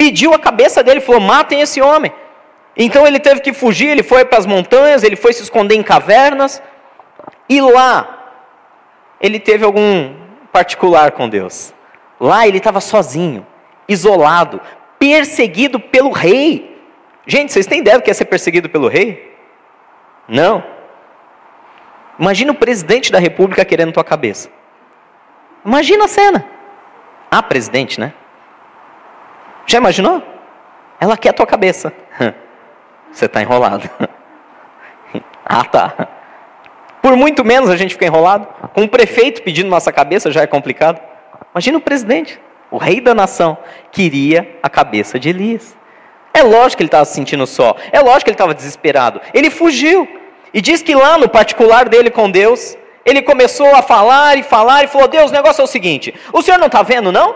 pediu 0.00 0.32
a 0.32 0.38
cabeça 0.38 0.82
dele, 0.82 1.02
falou: 1.02 1.20
matem 1.20 1.60
esse 1.60 1.82
homem. 1.82 2.10
Então 2.74 3.06
ele 3.06 3.20
teve 3.20 3.40
que 3.40 3.52
fugir, 3.52 3.88
ele 3.88 4.02
foi 4.02 4.24
para 4.24 4.38
as 4.38 4.46
montanhas, 4.46 5.02
ele 5.02 5.14
foi 5.14 5.34
se 5.34 5.42
esconder 5.42 5.74
em 5.74 5.82
cavernas, 5.82 6.62
e 7.46 7.60
lá 7.60 8.32
ele 9.20 9.38
teve 9.38 9.62
algum 9.62 10.14
particular 10.50 11.12
com 11.12 11.28
Deus. 11.28 11.74
Lá 12.18 12.48
ele 12.48 12.56
estava 12.56 12.80
sozinho, 12.80 13.46
isolado, 13.86 14.58
perseguido 14.98 15.78
pelo 15.78 16.10
rei. 16.10 16.82
Gente, 17.26 17.52
vocês 17.52 17.66
têm 17.66 17.80
ideia 17.80 17.98
do 17.98 18.02
que 18.02 18.10
é 18.10 18.14
ser 18.14 18.24
perseguido 18.24 18.70
pelo 18.70 18.88
rei? 18.88 19.36
Não. 20.26 20.64
Imagina 22.18 22.52
o 22.52 22.54
presidente 22.54 23.12
da 23.12 23.18
república 23.18 23.66
querendo 23.66 23.92
tua 23.92 24.04
cabeça. 24.04 24.48
Imagina 25.62 26.06
a 26.06 26.08
cena. 26.08 26.46
Ah, 27.30 27.42
presidente, 27.42 28.00
né? 28.00 28.14
Já 29.66 29.78
imaginou? 29.78 30.22
Ela 31.00 31.16
quer 31.16 31.30
a 31.30 31.32
tua 31.32 31.46
cabeça. 31.46 31.92
Você 33.12 33.26
está 33.26 33.40
enrolado. 33.40 33.88
ah, 35.44 35.64
tá. 35.64 36.08
Por 37.02 37.16
muito 37.16 37.44
menos 37.44 37.70
a 37.70 37.76
gente 37.76 37.94
fica 37.94 38.06
enrolado. 38.06 38.46
Com 38.74 38.84
o 38.84 38.88
prefeito 38.88 39.42
pedindo 39.42 39.68
nossa 39.68 39.92
cabeça 39.92 40.30
já 40.30 40.42
é 40.42 40.46
complicado. 40.46 41.00
Imagina 41.52 41.78
o 41.78 41.80
presidente, 41.80 42.40
o 42.70 42.76
rei 42.76 43.00
da 43.00 43.14
nação, 43.14 43.58
queria 43.90 44.58
a 44.62 44.68
cabeça 44.68 45.18
de 45.18 45.28
Elias. 45.28 45.76
É 46.32 46.42
lógico 46.42 46.76
que 46.76 46.82
ele 46.82 46.88
estava 46.88 47.04
se 47.04 47.14
sentindo 47.14 47.46
só. 47.46 47.74
É 47.90 48.00
lógico 48.00 48.24
que 48.24 48.30
ele 48.30 48.34
estava 48.34 48.54
desesperado. 48.54 49.20
Ele 49.34 49.50
fugiu. 49.50 50.06
E 50.52 50.60
diz 50.60 50.82
que 50.82 50.94
lá 50.94 51.18
no 51.18 51.28
particular 51.28 51.88
dele 51.88 52.10
com 52.10 52.30
Deus, 52.30 52.76
ele 53.04 53.22
começou 53.22 53.74
a 53.74 53.82
falar 53.82 54.38
e 54.38 54.42
falar 54.42 54.84
e 54.84 54.88
falou: 54.88 55.08
Deus, 55.08 55.30
o 55.30 55.34
negócio 55.34 55.60
é 55.60 55.64
o 55.64 55.66
seguinte: 55.66 56.14
o 56.32 56.42
senhor 56.42 56.58
não 56.58 56.66
está 56.66 56.82
vendo, 56.82 57.10
não? 57.10 57.34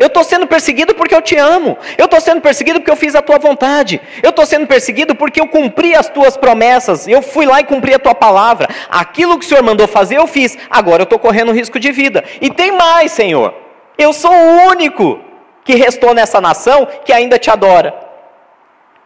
Eu 0.00 0.06
estou 0.06 0.24
sendo 0.24 0.46
perseguido 0.46 0.94
porque 0.94 1.14
eu 1.14 1.20
te 1.20 1.36
amo. 1.36 1.76
Eu 1.98 2.06
estou 2.06 2.18
sendo 2.22 2.40
perseguido 2.40 2.80
porque 2.80 2.90
eu 2.90 2.96
fiz 2.96 3.14
a 3.14 3.20
tua 3.20 3.38
vontade. 3.38 4.00
Eu 4.22 4.30
estou 4.30 4.46
sendo 4.46 4.66
perseguido 4.66 5.14
porque 5.14 5.38
eu 5.38 5.46
cumpri 5.46 5.94
as 5.94 6.08
tuas 6.08 6.38
promessas. 6.38 7.06
Eu 7.06 7.20
fui 7.20 7.44
lá 7.44 7.60
e 7.60 7.64
cumpri 7.64 7.92
a 7.92 7.98
tua 7.98 8.14
palavra. 8.14 8.66
Aquilo 8.88 9.38
que 9.38 9.44
o 9.44 9.48
Senhor 9.48 9.62
mandou 9.62 9.86
fazer, 9.86 10.16
eu 10.16 10.26
fiz. 10.26 10.56
Agora 10.70 11.02
eu 11.02 11.04
estou 11.04 11.18
correndo 11.18 11.52
risco 11.52 11.78
de 11.78 11.92
vida. 11.92 12.24
E 12.40 12.50
tem 12.50 12.72
mais, 12.72 13.12
Senhor. 13.12 13.52
Eu 13.98 14.14
sou 14.14 14.32
o 14.32 14.70
único 14.70 15.20
que 15.62 15.74
restou 15.74 16.14
nessa 16.14 16.40
nação 16.40 16.88
que 17.04 17.12
ainda 17.12 17.38
te 17.38 17.50
adora. 17.50 17.94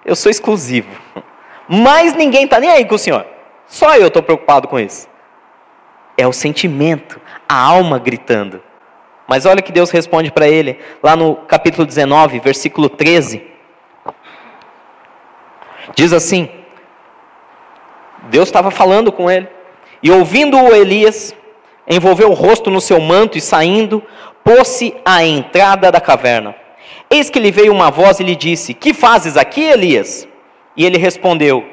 Eu 0.04 0.14
sou 0.14 0.30
exclusivo. 0.30 0.90
Mas 1.66 2.14
ninguém 2.14 2.44
está 2.44 2.60
nem 2.60 2.70
aí 2.70 2.84
com 2.84 2.94
o 2.94 2.98
Senhor. 2.98 3.26
Só 3.66 3.96
eu 3.96 4.06
estou 4.06 4.22
preocupado 4.22 4.68
com 4.68 4.78
isso. 4.78 5.08
É 6.16 6.24
o 6.24 6.32
sentimento, 6.32 7.20
a 7.48 7.60
alma 7.60 7.98
gritando. 7.98 8.62
Mas 9.26 9.46
olha 9.46 9.62
que 9.62 9.72
Deus 9.72 9.90
responde 9.90 10.30
para 10.30 10.48
ele, 10.48 10.78
lá 11.02 11.16
no 11.16 11.36
capítulo 11.36 11.86
19, 11.86 12.40
versículo 12.40 12.88
13. 12.88 13.42
Diz 15.94 16.12
assim: 16.12 16.48
Deus 18.24 18.48
estava 18.48 18.70
falando 18.70 19.10
com 19.10 19.30
ele, 19.30 19.48
e 20.02 20.10
ouvindo-o 20.10 20.74
Elias, 20.74 21.34
envolveu 21.88 22.30
o 22.30 22.34
rosto 22.34 22.70
no 22.70 22.80
seu 22.80 23.00
manto 23.00 23.38
e 23.38 23.40
saindo, 23.40 24.02
pôs-se 24.42 24.94
à 25.04 25.24
entrada 25.24 25.90
da 25.90 26.00
caverna. 26.00 26.54
Eis 27.10 27.30
que 27.30 27.38
lhe 27.38 27.50
veio 27.50 27.72
uma 27.72 27.90
voz 27.90 28.20
e 28.20 28.24
lhe 28.24 28.36
disse: 28.36 28.74
Que 28.74 28.92
fazes 28.92 29.36
aqui, 29.36 29.62
Elias? 29.62 30.28
E 30.76 30.84
ele 30.84 30.98
respondeu: 30.98 31.64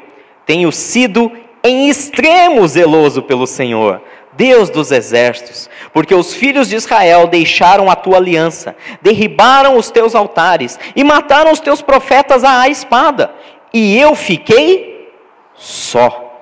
Tenho 0.45 0.71
sido 0.71 1.31
em 1.63 1.89
extremo 1.89 2.65
zeloso 2.67 3.21
pelo 3.21 3.45
Senhor 3.45 4.01
Deus 4.33 4.69
dos 4.69 4.91
exércitos, 4.91 5.69
porque 5.91 6.15
os 6.15 6.33
filhos 6.33 6.69
de 6.69 6.75
Israel 6.75 7.27
deixaram 7.27 7.89
a 7.89 7.95
tua 7.95 8.17
aliança, 8.17 8.75
derribaram 9.01 9.77
os 9.77 9.91
teus 9.91 10.15
altares 10.15 10.79
e 10.95 11.03
mataram 11.03 11.51
os 11.51 11.59
teus 11.59 11.81
profetas 11.81 12.43
à 12.43 12.67
espada, 12.69 13.33
e 13.73 13.97
eu 13.97 14.15
fiquei 14.15 15.13
só, 15.53 16.33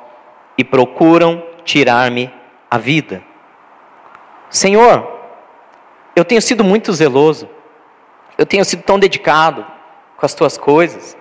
e 0.58 0.64
procuram 0.64 1.44
tirar-me 1.64 2.32
a 2.70 2.78
vida. 2.78 3.24
Senhor, 4.50 5.20
eu 6.16 6.24
tenho 6.24 6.42
sido 6.42 6.64
muito 6.64 6.94
zeloso, 6.94 7.50
eu 8.38 8.46
tenho 8.46 8.64
sido 8.64 8.84
tão 8.84 9.00
dedicado 9.00 9.66
com 10.16 10.26
as 10.26 10.34
tuas 10.34 10.58
coisas, 10.58 11.18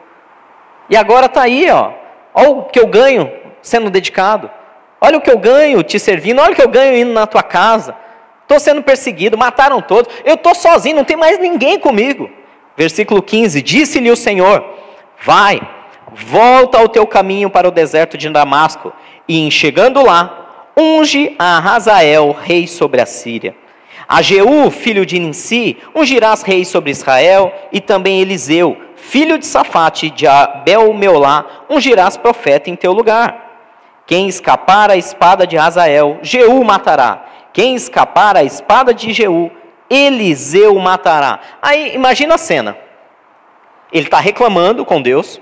e 0.90 0.96
agora 0.96 1.26
está 1.26 1.42
aí, 1.42 1.70
ó, 1.70 1.92
olha 2.34 2.50
o 2.50 2.62
que 2.64 2.80
eu 2.80 2.86
ganho 2.86 3.30
sendo 3.60 3.90
dedicado. 3.90 4.50
Olha 5.00 5.18
o 5.18 5.20
que 5.20 5.30
eu 5.30 5.38
ganho 5.38 5.82
te 5.82 5.98
servindo, 5.98 6.40
olha 6.40 6.52
o 6.52 6.54
que 6.54 6.62
eu 6.62 6.68
ganho 6.68 6.96
indo 6.96 7.12
na 7.12 7.26
tua 7.26 7.42
casa. 7.42 7.94
Estou 8.42 8.58
sendo 8.58 8.82
perseguido, 8.82 9.36
mataram 9.36 9.80
todos. 9.80 10.12
Eu 10.24 10.34
estou 10.34 10.54
sozinho, 10.54 10.96
não 10.96 11.04
tem 11.04 11.16
mais 11.16 11.38
ninguém 11.38 11.78
comigo. 11.78 12.30
Versículo 12.76 13.22
15: 13.22 13.60
Disse-lhe 13.60 14.10
o 14.10 14.16
Senhor: 14.16 14.64
Vai, 15.22 15.60
volta 16.12 16.78
ao 16.78 16.88
teu 16.88 17.06
caminho 17.06 17.50
para 17.50 17.68
o 17.68 17.70
deserto 17.70 18.16
de 18.16 18.28
Damasco, 18.30 18.92
e 19.28 19.38
em 19.38 19.50
chegando 19.50 20.02
lá, 20.04 20.72
unge 20.76 21.34
a 21.38 21.58
Hazael, 21.58 22.36
rei 22.40 22.66
sobre 22.66 23.00
a 23.00 23.06
Síria. 23.06 23.54
A 24.08 24.22
Jeú, 24.22 24.70
filho 24.70 25.04
de 25.04 25.18
Ninsi, 25.18 25.76
ungirás 25.94 26.42
rei 26.42 26.64
sobre 26.64 26.90
Israel, 26.90 27.52
e 27.70 27.80
também 27.80 28.20
Eliseu, 28.20 28.76
filho 28.96 29.36
de 29.36 29.44
Safate, 29.44 30.08
de 30.08 30.26
Abel-Meolá, 30.26 31.44
ungirás 31.68 32.16
profeta 32.16 32.70
em 32.70 32.76
teu 32.76 32.92
lugar. 32.92 33.47
Quem 34.08 34.26
escapar 34.26 34.90
à 34.90 34.96
espada 34.96 35.46
de 35.46 35.58
Azael, 35.58 36.18
Jeú 36.22 36.64
matará. 36.64 37.26
Quem 37.52 37.74
escapar 37.74 38.38
à 38.38 38.42
espada 38.42 38.94
de 38.94 39.12
Jeú, 39.12 39.50
Eliseu 39.90 40.74
matará. 40.78 41.38
Aí 41.60 41.94
imagina 41.94 42.36
a 42.36 42.38
cena. 42.38 42.74
Ele 43.92 44.06
está 44.06 44.18
reclamando 44.18 44.82
com 44.82 45.02
Deus. 45.02 45.38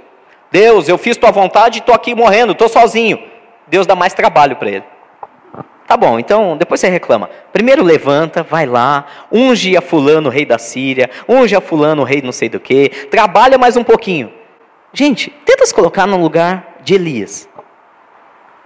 Deus, 0.51 0.89
eu 0.89 0.99
fiz 0.99 1.17
tua 1.17 1.31
vontade 1.31 1.79
e 1.79 1.81
estou 1.81 1.95
aqui 1.95 2.13
morrendo, 2.13 2.51
estou 2.51 2.69
sozinho. 2.69 3.23
Deus 3.69 3.87
dá 3.87 3.95
mais 3.95 4.15
trabalho 4.15 4.57
para 4.57 4.69
ele. 4.69 4.85
Tá 5.87 5.97
bom, 5.97 6.19
então 6.19 6.57
depois 6.57 6.81
você 6.81 6.89
reclama. 6.89 7.31
Primeiro 7.53 7.85
levanta, 7.85 8.43
vai 8.43 8.67
lá, 8.67 9.07
unge 9.31 9.77
a 9.77 9.81
fulano, 9.81 10.29
rei 10.29 10.45
da 10.45 10.59
Síria, 10.59 11.09
unge 11.29 11.55
a 11.55 11.61
fulano, 11.61 12.03
rei 12.03 12.21
não 12.21 12.33
sei 12.33 12.49
do 12.49 12.59
que, 12.59 12.89
trabalha 13.13 13.57
mais 13.59 13.77
um 13.77 13.85
pouquinho. 13.85 14.33
Gente, 14.93 15.31
tenta 15.45 15.65
se 15.65 15.73
colocar 15.73 16.05
no 16.05 16.17
lugar 16.17 16.79
de 16.83 16.97
Elias. 16.97 17.49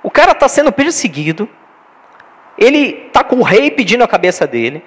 O 0.02 0.11
cara 0.11 0.33
está 0.33 0.49
sendo 0.49 0.73
perseguido, 0.73 1.49
ele 2.57 3.07
está 3.07 3.23
com 3.23 3.37
o 3.37 3.42
rei 3.42 3.71
pedindo 3.71 4.04
a 4.04 4.09
cabeça 4.09 4.47
dele, 4.47 4.83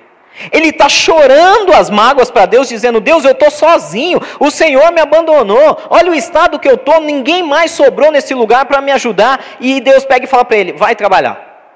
ele 0.52 0.70
está 0.70 0.90
chorando 0.90 1.72
as 1.74 1.90
mágoas 1.90 2.32
para 2.32 2.46
Deus, 2.46 2.68
dizendo: 2.68 3.00
Deus, 3.00 3.24
eu 3.24 3.32
estou 3.32 3.52
sozinho, 3.52 4.20
o 4.40 4.50
Senhor 4.50 4.92
me 4.92 5.00
abandonou, 5.00 5.80
olha 5.90 6.12
o 6.12 6.16
estado 6.16 6.60
que 6.60 6.68
eu 6.68 6.76
estou, 6.76 7.02
ninguém 7.02 7.44
mais 7.44 7.72
sobrou 7.72 8.12
nesse 8.12 8.34
lugar 8.34 8.66
para 8.66 8.82
me 8.82 8.92
ajudar. 8.92 9.40
E 9.60 9.80
Deus 9.80 10.06
pega 10.06 10.26
e 10.26 10.28
fala 10.28 10.44
para 10.44 10.58
ele: 10.58 10.74
vai 10.74 10.96
trabalhar, 10.96 11.76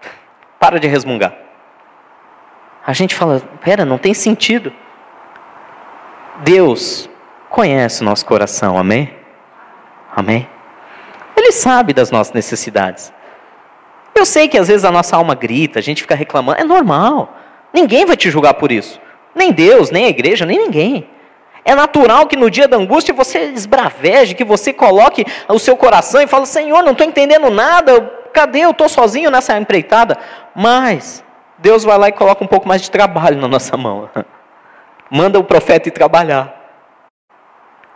para 0.60 0.80
de 0.80 0.88
resmungar. 0.88 1.34
A 2.86 2.94
gente 2.94 3.14
fala: 3.14 3.42
pera, 3.62 3.86
não 3.86 3.98
tem 3.98 4.14
sentido. 4.14 4.74
Deus 6.38 7.10
conhece 7.50 8.02
o 8.02 8.06
nosso 8.06 8.26
coração, 8.26 8.78
amém? 8.78 9.14
Amém? 10.16 10.48
Ele 11.36 11.52
sabe 11.52 11.94
das 11.94 12.10
nossas 12.10 12.34
necessidades. 12.34 13.14
Eu 14.18 14.26
sei 14.26 14.48
que 14.48 14.58
às 14.58 14.68
vezes 14.68 14.84
a 14.84 14.92
nossa 14.92 15.16
alma 15.16 15.36
grita, 15.36 15.78
a 15.78 15.82
gente 15.82 16.02
fica 16.02 16.16
reclamando, 16.16 16.60
é 16.60 16.64
normal. 16.64 17.36
Ninguém 17.72 18.04
vai 18.04 18.18
te 18.18 18.32
julgar 18.32 18.56
por 18.56 18.72
isso. 18.72 19.00
Nem 19.36 19.52
Deus, 19.52 19.92
nem 19.92 20.06
a 20.06 20.10
igreja, 20.10 20.44
nem 20.44 20.58
ninguém. 20.58 21.08
É 21.64 21.76
natural 21.76 22.26
que 22.26 22.36
no 22.36 22.50
dia 22.50 22.68
da 22.68 22.78
angústia 22.78 23.14
você 23.14 23.52
esbraveje, 23.52 24.34
que 24.34 24.44
você 24.44 24.74
coloque 24.74 25.26
o 25.48 25.60
seu 25.60 25.78
coração 25.78 26.22
e 26.22 26.26
fale: 26.26 26.46
Senhor, 26.46 26.82
não 26.82 26.94
estou 26.94 27.06
entendendo 27.06 27.50
nada, 27.52 28.02
cadê? 28.34 28.62
Eu 28.62 28.72
estou 28.72 28.90
sozinho 28.90 29.30
nessa 29.30 29.58
empreitada. 29.60 30.18
Mas 30.56 31.24
Deus 31.60 31.84
vai 31.84 31.98
lá 31.98 32.08
e 32.08 32.14
coloca 32.14 32.44
um 32.44 32.48
pouco 32.48 32.68
mais 32.68 32.82
de 32.82 32.90
trabalho 32.90 33.38
na 33.38 33.48
nossa 33.48 33.76
mão. 33.78 34.10
Manda 35.12 35.38
o 35.38 35.44
profeta 35.44 35.90
ir 35.90 35.92
trabalhar. 35.92 36.56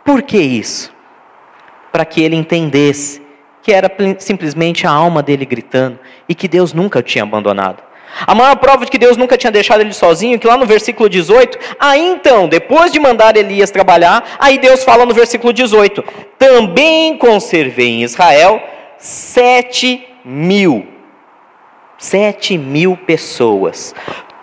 Por 0.04 0.22
que 0.22 0.38
isso? 0.38 0.94
Para 1.90 2.04
que 2.04 2.22
ele 2.22 2.36
entendesse 2.36 3.21
que 3.62 3.72
era 3.72 3.90
simplesmente 4.18 4.86
a 4.86 4.90
alma 4.90 5.22
dele 5.22 5.46
gritando 5.46 5.98
e 6.28 6.34
que 6.34 6.48
Deus 6.48 6.72
nunca 6.72 7.02
tinha 7.02 7.24
abandonado. 7.24 7.82
A 8.26 8.34
maior 8.34 8.56
prova 8.56 8.84
de 8.84 8.90
que 8.90 8.98
Deus 8.98 9.16
nunca 9.16 9.38
tinha 9.38 9.50
deixado 9.50 9.80
ele 9.80 9.92
sozinho, 9.92 10.38
que 10.38 10.46
lá 10.46 10.56
no 10.56 10.66
versículo 10.66 11.08
18, 11.08 11.58
aí 11.80 12.06
então, 12.06 12.46
depois 12.46 12.92
de 12.92 13.00
mandar 13.00 13.36
Elias 13.36 13.70
trabalhar, 13.70 14.36
aí 14.38 14.58
Deus 14.58 14.84
fala 14.84 15.06
no 15.06 15.14
versículo 15.14 15.52
18: 15.52 16.04
também 16.38 17.16
conservei 17.16 17.88
em 17.88 18.02
Israel 18.02 18.62
sete 18.98 20.06
mil, 20.24 20.86
sete 21.96 22.58
mil 22.58 22.96
pessoas, 22.96 23.94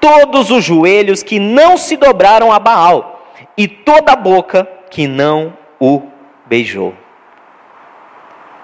todos 0.01 0.49
os 0.49 0.63
joelhos 0.63 1.21
que 1.21 1.39
não 1.39 1.77
se 1.77 1.95
dobraram 1.95 2.51
a 2.51 2.57
Baal, 2.57 3.23
e 3.55 3.67
toda 3.67 4.13
a 4.13 4.15
boca 4.15 4.67
que 4.89 5.07
não 5.07 5.53
o 5.79 6.01
beijou. 6.47 6.93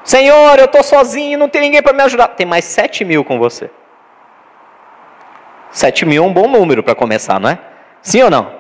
Senhor, 0.06 0.60
eu 0.60 0.66
estou 0.66 0.84
sozinho, 0.84 1.38
não 1.38 1.50
tem 1.50 1.62
ninguém 1.62 1.82
para 1.82 1.92
me 1.92 2.04
ajudar. 2.04 2.28
Tem 2.30 2.46
mais 2.46 2.64
sete 2.64 3.04
mil 3.04 3.26
com 3.26 3.40
você. 3.40 3.72
Sete 5.72 6.06
mil 6.06 6.24
é 6.24 6.28
um 6.28 6.32
bom 6.32 6.48
número 6.48 6.84
para 6.84 6.94
começar, 6.94 7.40
não 7.40 7.50
é? 7.50 7.60
Sim 8.04 8.22
ou 8.22 8.30
não? 8.30 8.54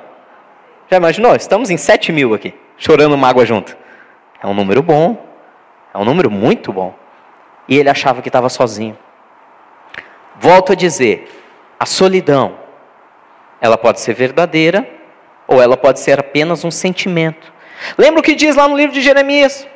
Já 0.89 0.97
imaginou? 0.97 1.35
Estamos 1.35 1.69
em 1.69 1.77
sete 1.77 2.11
mil 2.11 2.33
aqui, 2.33 2.51
chorando 2.77 3.15
mágoa 3.15 3.45
junto. 3.45 3.77
É 4.41 4.47
um 4.47 4.55
número 4.55 4.81
bom. 4.81 5.23
É 5.93 5.97
um 5.99 6.03
número 6.03 6.31
muito 6.31 6.73
bom. 6.73 6.95
E 7.69 7.77
ele 7.77 7.89
achava 7.89 8.23
que 8.23 8.29
estava 8.29 8.49
sozinho. 8.49 8.97
Volto 10.37 10.71
a 10.71 10.75
dizer, 10.75 11.29
a 11.79 11.85
solidão, 11.85 12.57
ela 13.61 13.77
pode 13.77 13.99
ser 13.99 14.15
verdadeira 14.15 14.89
ou 15.47 15.61
ela 15.61 15.77
pode 15.77 15.99
ser 15.99 16.19
apenas 16.19 16.65
um 16.65 16.71
sentimento. 16.71 17.53
Lembra 17.99 18.19
o 18.19 18.23
que 18.23 18.33
diz 18.33 18.55
lá 18.55 18.67
no 18.67 18.75
livro 18.75 18.93
de 18.93 19.01
Jeremias? 19.01 19.67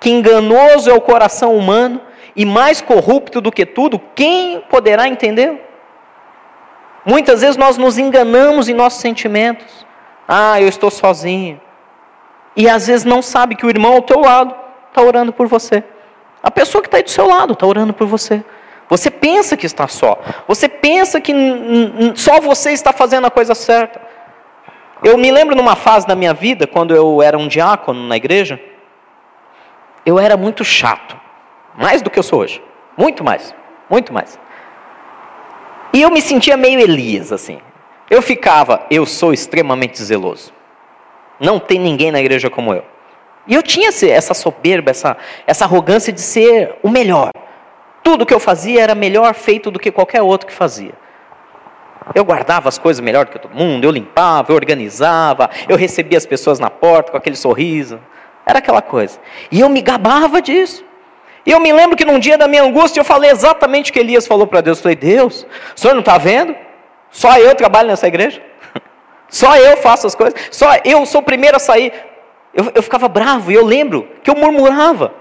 Que 0.00 0.10
enganoso 0.10 0.90
é 0.90 0.94
o 0.94 1.00
coração 1.00 1.56
humano 1.56 2.00
e 2.34 2.44
mais 2.44 2.80
corrupto 2.80 3.40
do 3.40 3.50
que 3.50 3.66
tudo, 3.66 4.00
quem 4.14 4.60
poderá 4.70 5.08
entender? 5.08 5.64
Muitas 7.04 7.40
vezes 7.40 7.56
nós 7.56 7.76
nos 7.76 7.98
enganamos 7.98 8.68
em 8.68 8.74
nossos 8.74 9.00
sentimentos. 9.00 9.86
Ah, 10.26 10.60
eu 10.60 10.68
estou 10.68 10.90
sozinho. 10.90 11.60
E 12.54 12.68
às 12.68 12.86
vezes 12.86 13.04
não 13.04 13.22
sabe 13.22 13.56
que 13.56 13.66
o 13.66 13.70
irmão 13.70 13.94
ao 13.94 14.02
teu 14.02 14.20
lado 14.20 14.54
está 14.88 15.02
orando 15.02 15.32
por 15.32 15.46
você. 15.46 15.82
A 16.42 16.50
pessoa 16.50 16.82
que 16.82 16.88
está 16.88 16.98
aí 16.98 17.02
do 17.02 17.10
seu 17.10 17.26
lado 17.26 17.54
está 17.54 17.66
orando 17.66 17.92
por 17.92 18.06
você. 18.06 18.44
Você 18.88 19.10
pensa 19.10 19.56
que 19.56 19.66
está 19.66 19.88
só. 19.88 20.18
Você 20.46 20.68
pensa 20.68 21.20
que 21.20 21.32
só 22.14 22.40
você 22.40 22.72
está 22.72 22.92
fazendo 22.92 23.26
a 23.26 23.30
coisa 23.30 23.54
certa. 23.54 24.00
Eu 25.02 25.16
me 25.16 25.30
lembro 25.30 25.54
numa 25.54 25.76
fase 25.76 26.06
da 26.06 26.16
minha 26.16 26.34
vida, 26.34 26.66
quando 26.66 26.94
eu 26.94 27.22
era 27.22 27.38
um 27.38 27.48
diácono 27.48 28.06
na 28.06 28.16
igreja, 28.16 28.60
eu 30.08 30.18
era 30.18 30.38
muito 30.38 30.64
chato. 30.64 31.14
Mais 31.76 32.00
do 32.00 32.08
que 32.08 32.18
eu 32.18 32.22
sou 32.22 32.40
hoje. 32.40 32.62
Muito 32.96 33.22
mais. 33.22 33.54
Muito 33.90 34.10
mais. 34.10 34.38
E 35.92 36.00
eu 36.00 36.10
me 36.10 36.22
sentia 36.22 36.56
meio 36.56 36.80
Elias, 36.80 37.30
assim. 37.30 37.58
Eu 38.08 38.22
ficava, 38.22 38.86
eu 38.90 39.04
sou 39.04 39.34
extremamente 39.34 40.02
zeloso. 40.02 40.50
Não 41.38 41.58
tem 41.58 41.78
ninguém 41.78 42.10
na 42.10 42.20
igreja 42.20 42.48
como 42.48 42.72
eu. 42.72 42.82
E 43.46 43.54
eu 43.54 43.62
tinha 43.62 43.88
essa 43.88 44.32
soberba, 44.32 44.90
essa, 44.90 45.16
essa 45.46 45.66
arrogância 45.66 46.10
de 46.10 46.22
ser 46.22 46.76
o 46.82 46.88
melhor. 46.88 47.30
Tudo 48.02 48.24
que 48.24 48.32
eu 48.32 48.40
fazia 48.40 48.82
era 48.82 48.94
melhor 48.94 49.34
feito 49.34 49.70
do 49.70 49.78
que 49.78 49.90
qualquer 49.90 50.22
outro 50.22 50.46
que 50.46 50.54
fazia. 50.54 50.94
Eu 52.14 52.24
guardava 52.24 52.68
as 52.68 52.78
coisas 52.78 53.00
melhor 53.00 53.26
do 53.26 53.32
que 53.32 53.38
todo 53.38 53.54
mundo, 53.54 53.84
eu 53.84 53.90
limpava, 53.90 54.52
eu 54.52 54.56
organizava, 54.56 55.50
eu 55.68 55.76
recebia 55.76 56.16
as 56.16 56.24
pessoas 56.24 56.58
na 56.58 56.70
porta 56.70 57.10
com 57.10 57.18
aquele 57.18 57.36
sorriso. 57.36 58.00
Era 58.48 58.60
aquela 58.60 58.80
coisa. 58.80 59.20
E 59.52 59.60
eu 59.60 59.68
me 59.68 59.82
gabava 59.82 60.40
disso. 60.40 60.82
E 61.44 61.50
eu 61.50 61.60
me 61.60 61.70
lembro 61.70 61.94
que 61.98 62.04
num 62.06 62.18
dia 62.18 62.38
da 62.38 62.48
minha 62.48 62.62
angústia 62.62 62.98
eu 62.98 63.04
falei 63.04 63.30
exatamente 63.30 63.90
o 63.90 63.92
que 63.92 64.00
Elias 64.00 64.26
falou 64.26 64.46
para 64.46 64.62
Deus. 64.62 64.78
Eu 64.78 64.82
falei, 64.84 64.96
Deus, 64.96 65.46
o 65.76 65.78
senhor 65.78 65.92
não 65.92 66.00
está 66.00 66.16
vendo? 66.16 66.56
Só 67.10 67.36
eu 67.36 67.54
trabalho 67.54 67.88
nessa 67.88 68.08
igreja? 68.08 68.42
Só 69.28 69.54
eu 69.58 69.76
faço 69.76 70.06
as 70.06 70.14
coisas? 70.14 70.34
Só 70.50 70.70
eu 70.82 71.04
sou 71.04 71.20
o 71.20 71.24
primeiro 71.24 71.58
a 71.58 71.60
sair? 71.60 71.92
Eu, 72.54 72.72
eu 72.74 72.82
ficava 72.82 73.06
bravo 73.06 73.52
e 73.52 73.54
eu 73.54 73.66
lembro 73.66 74.08
que 74.22 74.30
eu 74.30 74.34
murmurava. 74.34 75.12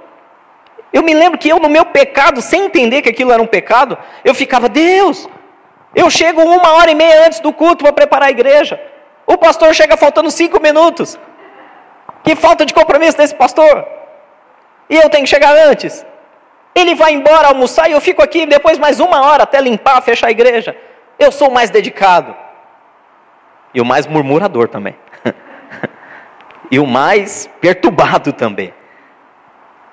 Eu 0.94 1.04
me 1.04 1.14
lembro 1.14 1.38
que 1.38 1.50
eu, 1.50 1.60
no 1.60 1.68
meu 1.68 1.84
pecado, 1.84 2.42
sem 2.42 2.68
entender 2.68 3.02
que 3.02 3.10
aquilo 3.10 3.34
era 3.34 3.44
um 3.44 3.48
pecado, 3.48 3.98
eu 4.24 4.34
ficava, 4.34 4.70
Deus, 4.70 5.28
eu 5.94 6.10
chego 6.10 6.42
uma 6.42 6.76
hora 6.76 6.92
e 6.92 6.96
meia 6.96 7.28
antes 7.28 7.42
do 7.42 7.52
culto 7.52 7.84
para 7.84 7.92
preparar 7.92 8.30
a 8.30 8.32
igreja. 8.32 8.82
O 9.26 9.38
pastor 9.38 9.76
chega 9.76 9.98
faltando 9.98 10.32
cinco 10.32 10.62
minutos. 10.62 11.20
Que 12.28 12.36
falta 12.36 12.66
de 12.66 12.74
compromisso 12.74 13.18
desse 13.18 13.34
pastor. 13.34 13.88
E 14.90 14.98
eu 14.98 15.10
tenho 15.10 15.24
que 15.24 15.30
chegar 15.30 15.56
antes. 15.70 16.06
Ele 16.76 16.94
vai 16.94 17.14
embora 17.14 17.48
almoçar 17.48 17.88
e 17.90 17.94
eu 17.94 18.02
fico 18.02 18.22
aqui 18.22 18.46
depois 18.46 18.78
mais 18.78 19.00
uma 19.00 19.22
hora 19.22 19.44
até 19.44 19.62
limpar, 19.62 20.02
fechar 20.02 20.28
a 20.28 20.32
igreja. 20.32 20.76
Eu 21.18 21.32
sou 21.32 21.48
o 21.48 21.54
mais 21.54 21.70
dedicado. 21.70 22.36
E 23.74 23.80
o 23.80 23.86
mais 23.86 24.06
murmurador 24.06 24.68
também. 24.68 24.98
e 26.70 26.78
o 26.80 26.86
mais 26.86 27.50
perturbado 27.62 28.34
também. 28.34 28.74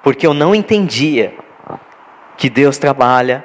Porque 0.02 0.26
eu 0.26 0.34
não 0.34 0.56
entendia 0.56 1.34
que 2.36 2.50
Deus 2.50 2.78
trabalha, 2.78 3.44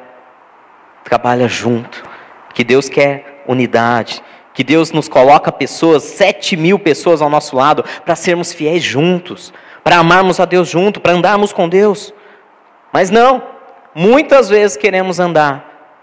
trabalha 1.04 1.48
junto, 1.48 2.04
que 2.56 2.64
Deus 2.64 2.90
quer 2.90 3.44
unidade, 3.48 4.24
que 4.60 4.64
Deus 4.66 4.92
nos 4.92 5.08
coloca 5.08 5.54
pessoas, 5.54 6.04
sete 6.04 6.58
mil 6.58 6.78
pessoas 6.78 7.22
ao 7.22 7.30
nosso 7.30 7.56
lado, 7.56 7.82
para 8.04 8.14
sermos 8.14 8.52
fiéis 8.52 8.84
juntos, 8.84 9.54
para 9.86 9.96
amarmos 9.96 10.38
a 10.38 10.44
Deus 10.44 10.68
junto, 10.68 11.00
para 11.00 11.14
andarmos 11.14 11.54
com 11.54 11.70
Deus. 11.70 12.14
Mas 12.92 13.10
não, 13.10 13.42
muitas 13.96 14.50
vezes 14.50 14.76
queremos 14.76 15.18
andar, 15.18 15.96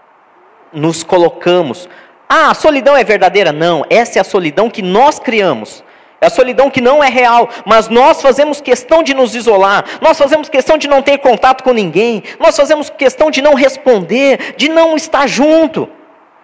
nos 0.73 1.03
colocamos. 1.03 1.87
Ah, 2.27 2.49
a 2.49 2.55
solidão 2.55 2.97
é 2.97 3.03
verdadeira? 3.03 3.51
Não, 3.51 3.85
essa 3.91 4.17
é 4.17 4.21
a 4.21 4.23
solidão 4.23 4.71
que 4.71 4.81
nós 4.81 5.19
criamos. 5.19 5.83
É 6.19 6.25
a 6.25 6.31
solidão 6.31 6.71
que 6.71 6.81
não 6.81 7.03
é 7.03 7.09
real, 7.09 7.49
mas 7.63 7.89
nós 7.89 8.23
fazemos 8.23 8.59
questão 8.59 9.03
de 9.03 9.13
nos 9.13 9.35
isolar, 9.35 9.85
nós 10.01 10.17
fazemos 10.17 10.49
questão 10.49 10.79
de 10.79 10.87
não 10.87 11.03
ter 11.03 11.19
contato 11.19 11.63
com 11.63 11.73
ninguém, 11.73 12.23
nós 12.39 12.57
fazemos 12.57 12.89
questão 12.89 13.29
de 13.29 13.39
não 13.39 13.53
responder, 13.53 14.55
de 14.57 14.67
não 14.67 14.95
estar 14.95 15.27
junto, 15.27 15.87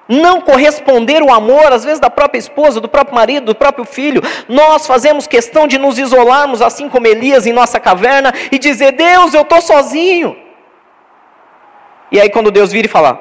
não 0.08 0.42
corresponder 0.42 1.22
o 1.22 1.32
amor, 1.32 1.72
às 1.72 1.84
vezes 1.84 2.00
da 2.00 2.10
própria 2.10 2.40
esposa, 2.40 2.82
do 2.82 2.90
próprio 2.90 3.16
marido, 3.16 3.46
do 3.46 3.56
próprio 3.56 3.86
filho. 3.86 4.22
Nós 4.48 4.86
fazemos 4.86 5.28
questão 5.28 5.68
de 5.68 5.78
nos 5.78 5.98
isolarmos, 5.98 6.62
assim 6.62 6.90
como 6.90 7.08
Elias 7.08 7.46
em 7.46 7.54
nossa 7.54 7.80
caverna, 7.80 8.34
e 8.52 8.60
dizer: 8.60 8.92
Deus, 8.94 9.34
eu 9.34 9.42
estou 9.42 9.62
sozinho. 9.62 10.36
E 12.12 12.20
aí, 12.20 12.30
quando 12.30 12.52
Deus 12.52 12.72
vira 12.72 12.88
e 12.88 12.90
fala: 12.90 13.16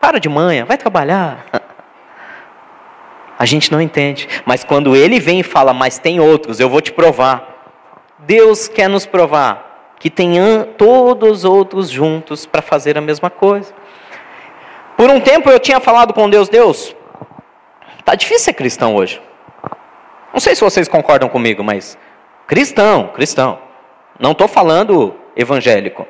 Para 0.00 0.18
de 0.18 0.28
manhã, 0.28 0.64
vai 0.64 0.76
trabalhar. 0.76 1.46
A 3.36 3.44
gente 3.44 3.72
não 3.72 3.80
entende. 3.80 4.28
Mas 4.46 4.62
quando 4.62 4.94
ele 4.94 5.18
vem 5.18 5.40
e 5.40 5.42
fala: 5.42 5.74
Mas 5.74 5.98
tem 5.98 6.20
outros, 6.20 6.60
eu 6.60 6.68
vou 6.68 6.80
te 6.80 6.92
provar. 6.92 7.52
Deus 8.20 8.68
quer 8.68 8.88
nos 8.88 9.04
provar 9.04 9.94
que 9.98 10.10
tem 10.10 10.36
todos 10.76 11.44
outros 11.44 11.90
juntos 11.90 12.46
para 12.46 12.60
fazer 12.60 12.98
a 12.98 13.00
mesma 13.00 13.30
coisa. 13.30 13.72
Por 14.96 15.10
um 15.10 15.20
tempo 15.20 15.50
eu 15.50 15.58
tinha 15.58 15.80
falado 15.80 16.12
com 16.12 16.28
Deus: 16.28 16.48
Deus, 16.48 16.94
tá 18.04 18.14
difícil 18.14 18.44
ser 18.44 18.52
cristão 18.54 18.94
hoje. 18.94 19.20
Não 20.32 20.40
sei 20.40 20.54
se 20.54 20.62
vocês 20.62 20.88
concordam 20.88 21.28
comigo, 21.28 21.62
mas 21.62 21.96
cristão, 22.46 23.08
cristão. 23.08 23.58
Não 24.18 24.32
estou 24.32 24.48
falando 24.48 25.14
evangélico. 25.36 26.06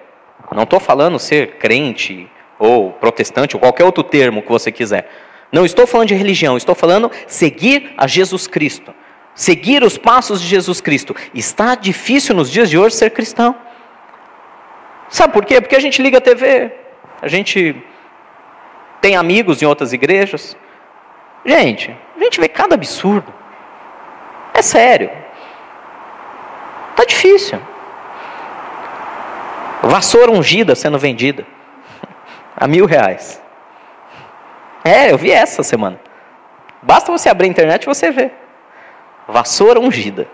Não 0.55 0.65
estou 0.65 0.79
falando 0.79 1.19
ser 1.19 1.57
crente 1.59 2.31
ou 2.59 2.93
protestante 2.93 3.57
ou 3.57 3.61
qualquer 3.61 3.85
outro 3.85 4.05
termo 4.05 4.43
que 4.43 4.49
você 4.49 4.71
quiser. 4.71 5.11
Não 5.51 5.65
estou 5.65 5.87
falando 5.87 6.09
de 6.09 6.15
religião, 6.15 6.57
estou 6.57 6.75
falando 6.75 7.11
seguir 7.27 7.93
a 7.97 8.07
Jesus 8.07 8.47
Cristo. 8.47 8.95
Seguir 9.35 9.83
os 9.83 9.99
passos 9.99 10.41
de 10.41 10.47
Jesus 10.47 10.81
Cristo. 10.81 11.15
Está 11.35 11.75
difícil 11.75 12.35
nos 12.35 12.51
dias 12.51 12.71
de 12.71 12.79
hoje 12.79 12.97
ser 12.97 13.11
cristão. 13.11 13.55
Sabe 15.09 15.33
por 15.33 15.45
quê? 15.45 15.61
Porque 15.61 15.77
a 15.77 15.81
gente 15.81 16.01
liga 16.01 16.19
a 16.19 16.21
TV, 16.21 16.73
a 17.21 17.29
gente 17.29 17.77
tem 19.05 19.17
amigos 19.17 19.61
em 19.61 19.67
outras 19.67 19.93
igrejas. 19.93 20.57
Gente, 21.45 21.95
a 22.17 22.25
gente 22.25 22.41
vê 22.41 22.49
cada 22.49 22.75
absurdo. 22.75 23.31
É 24.55 24.63
sério. 24.63 25.11
Está 26.93 27.05
difícil. 27.05 27.61
Vassoura 29.83 30.33
ungida 30.33 30.75
sendo 30.75 30.99
vendida 30.99 31.45
a 32.57 32.67
mil 32.67 32.87
reais. 32.87 33.43
É, 34.83 35.13
eu 35.13 35.19
vi 35.19 35.31
essa 35.31 35.63
semana. 35.63 36.01
Basta 36.81 37.13
você 37.13 37.29
abrir 37.29 37.49
a 37.49 37.51
internet 37.51 37.83
e 37.83 37.87
você 37.87 38.11
vê. 38.11 38.31
Vassoura 39.29 39.79
ungida. 39.79 40.27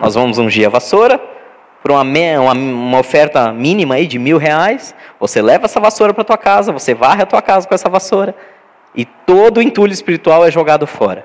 Nós 0.00 0.16
vamos 0.16 0.38
ungir 0.38 0.66
a 0.66 0.70
vassoura 0.70 1.20
por 1.86 1.92
uma, 1.92 2.02
uma, 2.02 2.52
uma 2.52 2.98
oferta 2.98 3.52
mínima 3.52 3.94
aí 3.94 4.08
de 4.08 4.18
mil 4.18 4.38
reais. 4.38 4.92
Você 5.20 5.40
leva 5.40 5.66
essa 5.66 5.78
vassoura 5.78 6.12
para 6.12 6.24
tua 6.24 6.36
casa, 6.36 6.72
você 6.72 6.92
varre 6.92 7.22
a 7.22 7.26
tua 7.26 7.40
casa 7.40 7.68
com 7.68 7.72
essa 7.72 7.88
vassoura. 7.88 8.34
E 8.92 9.04
todo 9.04 9.58
o 9.58 9.62
entulho 9.62 9.92
espiritual 9.92 10.44
é 10.44 10.50
jogado 10.50 10.84
fora. 10.84 11.24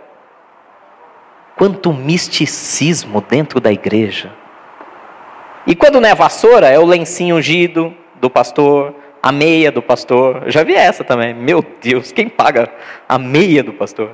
Quanto 1.58 1.92
misticismo 1.92 3.22
dentro 3.22 3.60
da 3.60 3.72
igreja. 3.72 4.32
E 5.66 5.76
quando 5.76 6.00
não 6.00 6.08
é 6.08 6.14
vassoura, 6.14 6.70
é 6.70 6.78
o 6.78 6.86
lencinho 6.86 7.38
ungido 7.38 7.92
do 8.20 8.30
pastor, 8.30 8.94
a 9.24 9.32
meia 9.32 9.72
do 9.72 9.82
pastor. 9.82 10.44
Eu 10.46 10.52
já 10.52 10.62
vi 10.64 10.76
essa 10.76 11.04
também. 11.04 11.34
Meu 11.34 11.66
Deus, 11.82 12.12
quem 12.12 12.30
paga 12.30 12.70
a 13.10 13.18
meia 13.18 13.64
do 13.64 13.74
pastor? 13.74 14.12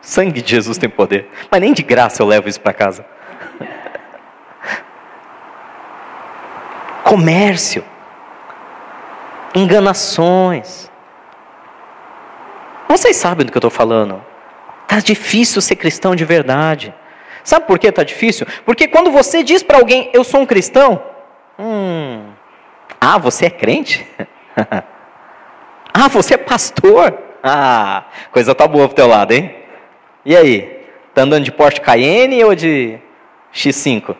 Sangue 0.00 0.40
de 0.40 0.52
Jesus 0.52 0.78
tem 0.78 0.88
poder. 0.88 1.28
Mas 1.50 1.60
nem 1.60 1.74
de 1.74 1.82
graça 1.82 2.22
eu 2.22 2.26
levo 2.26 2.48
isso 2.48 2.62
para 2.62 2.72
casa. 2.72 3.04
Comércio, 7.04 7.84
enganações. 9.54 10.90
Vocês 12.88 13.16
sabem 13.16 13.46
do 13.46 13.52
que 13.52 13.56
eu 13.56 13.60
estou 13.60 13.70
falando. 13.70 14.22
Está 14.82 15.00
difícil 15.00 15.62
ser 15.62 15.76
cristão 15.76 16.14
de 16.14 16.24
verdade. 16.24 16.94
Sabe 17.44 17.66
por 17.66 17.78
que 17.78 17.88
está 17.88 18.04
difícil? 18.04 18.46
Porque 18.64 18.86
quando 18.86 19.10
você 19.10 19.42
diz 19.42 19.62
para 19.62 19.78
alguém, 19.78 20.10
eu 20.12 20.22
sou 20.22 20.40
um 20.40 20.46
cristão, 20.46 21.02
hum, 21.58 22.30
ah, 23.00 23.18
você 23.18 23.46
é 23.46 23.50
crente? 23.50 24.06
ah, 25.92 26.08
você 26.08 26.34
é 26.34 26.38
pastor? 26.38 27.18
Ah, 27.44 28.04
coisa 28.30 28.54
tá 28.54 28.68
boa 28.68 28.86
pro 28.86 28.94
teu 28.94 29.08
lado, 29.08 29.32
hein? 29.32 29.52
E 30.24 30.36
aí? 30.36 30.86
Tá 31.12 31.22
andando 31.22 31.42
de 31.42 31.50
Porsche 31.50 31.80
Cayenne 31.80 32.44
ou 32.44 32.54
de 32.54 33.00
X5? 33.52 34.14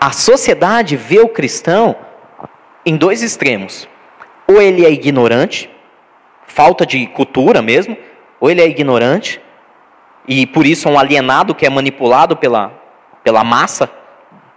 A 0.00 0.12
sociedade 0.12 0.96
vê 0.96 1.20
o 1.20 1.28
cristão 1.28 1.96
em 2.86 2.96
dois 2.96 3.22
extremos. 3.22 3.88
Ou 4.46 4.62
ele 4.62 4.86
é 4.86 4.90
ignorante, 4.90 5.68
falta 6.46 6.86
de 6.86 7.06
cultura 7.08 7.60
mesmo, 7.60 7.96
ou 8.40 8.50
ele 8.50 8.62
é 8.62 8.66
ignorante 8.66 9.40
e 10.26 10.46
por 10.46 10.66
isso 10.66 10.88
é 10.88 10.92
um 10.92 10.98
alienado 10.98 11.54
que 11.54 11.66
é 11.66 11.70
manipulado 11.70 12.36
pela, 12.36 12.72
pela 13.24 13.42
massa, 13.42 13.90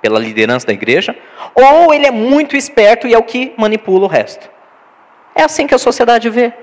pela 0.01 0.19
liderança 0.19 0.67
da 0.67 0.73
igreja, 0.73 1.15
ou 1.55 1.93
ele 1.93 2.05
é 2.05 2.11
muito 2.11 2.57
esperto 2.57 3.07
e 3.07 3.13
é 3.13 3.17
o 3.17 3.23
que 3.23 3.53
manipula 3.57 4.05
o 4.05 4.09
resto. 4.09 4.49
É 5.33 5.43
assim 5.43 5.65
que 5.65 5.73
a 5.73 5.79
sociedade 5.79 6.29
vê. 6.29 6.53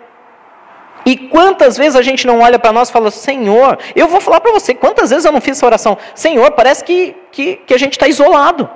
E 1.08 1.16
quantas 1.16 1.78
vezes 1.78 1.96
a 1.96 2.02
gente 2.02 2.26
não 2.26 2.40
olha 2.40 2.58
para 2.58 2.70
nós 2.70 2.90
e 2.90 2.92
fala, 2.92 3.10
Senhor, 3.10 3.78
eu 3.96 4.08
vou 4.08 4.20
falar 4.20 4.40
para 4.40 4.52
você, 4.52 4.74
quantas 4.74 5.08
vezes 5.08 5.24
eu 5.24 5.32
não 5.32 5.40
fiz 5.40 5.56
essa 5.56 5.64
oração, 5.64 5.96
Senhor, 6.14 6.50
parece 6.50 6.84
que, 6.84 7.16
que, 7.32 7.56
que 7.66 7.72
a 7.72 7.78
gente 7.78 7.92
está 7.92 8.06
isolado. 8.06 8.68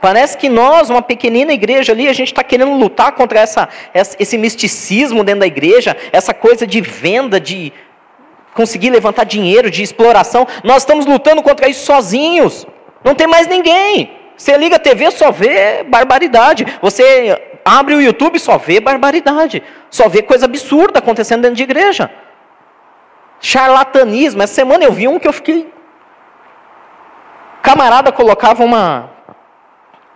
Parece 0.00 0.36
que 0.36 0.48
nós, 0.48 0.90
uma 0.90 1.00
pequenina 1.00 1.52
igreja 1.52 1.92
ali, 1.92 2.08
a 2.08 2.12
gente 2.12 2.32
está 2.32 2.42
querendo 2.42 2.72
lutar 2.72 3.12
contra 3.12 3.38
essa, 3.38 3.68
esse 3.94 4.36
misticismo 4.36 5.22
dentro 5.22 5.42
da 5.42 5.46
igreja, 5.46 5.96
essa 6.10 6.34
coisa 6.34 6.66
de 6.66 6.80
venda, 6.80 7.38
de 7.38 7.72
conseguir 8.52 8.90
levantar 8.90 9.22
dinheiro, 9.22 9.70
de 9.70 9.80
exploração. 9.80 10.44
Nós 10.64 10.78
estamos 10.78 11.06
lutando 11.06 11.40
contra 11.40 11.68
isso 11.68 11.86
sozinhos. 11.86 12.66
Não 13.04 13.14
tem 13.14 13.28
mais 13.28 13.46
ninguém. 13.46 14.10
Você 14.36 14.56
liga 14.56 14.74
a 14.74 14.80
TV, 14.80 15.08
só 15.12 15.30
vê 15.30 15.84
barbaridade. 15.84 16.66
Você 16.82 17.51
abre 17.64 17.94
o 17.94 18.00
YouTube, 18.00 18.38
só 18.38 18.58
vê 18.58 18.80
barbaridade. 18.80 19.62
Só 19.90 20.08
vê 20.08 20.22
coisa 20.22 20.46
absurda 20.46 20.98
acontecendo 20.98 21.42
dentro 21.42 21.56
de 21.56 21.62
igreja. 21.62 22.10
Charlatanismo. 23.40 24.42
Essa 24.42 24.54
semana 24.54 24.84
eu 24.84 24.92
vi 24.92 25.08
um 25.08 25.18
que 25.18 25.28
eu 25.28 25.32
fiquei. 25.32 25.72
Camarada 27.62 28.10
colocava 28.10 28.64
uma, 28.64 29.10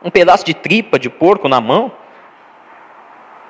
um 0.03 0.11
pedaço 0.11 0.45
de 0.45 0.53
tripa 0.53 0.99
de 0.99 1.09
porco 1.09 1.49
na 1.49 1.61
mão, 1.61 1.93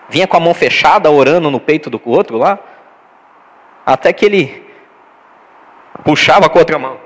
vinha 0.09 0.27
com 0.27 0.37
a 0.37 0.41
mão 0.41 0.53
fechada 0.53 1.11
orando 1.11 1.51
no 1.51 1.59
peito 1.59 1.89
do 1.89 2.01
outro 2.05 2.37
lá, 2.37 2.59
até 3.87 4.13
que 4.13 4.27
ele 4.27 4.67
puxava 6.05 6.49
com 6.49 6.59
a 6.59 6.61
outra 6.61 6.79
mão. 6.79 6.99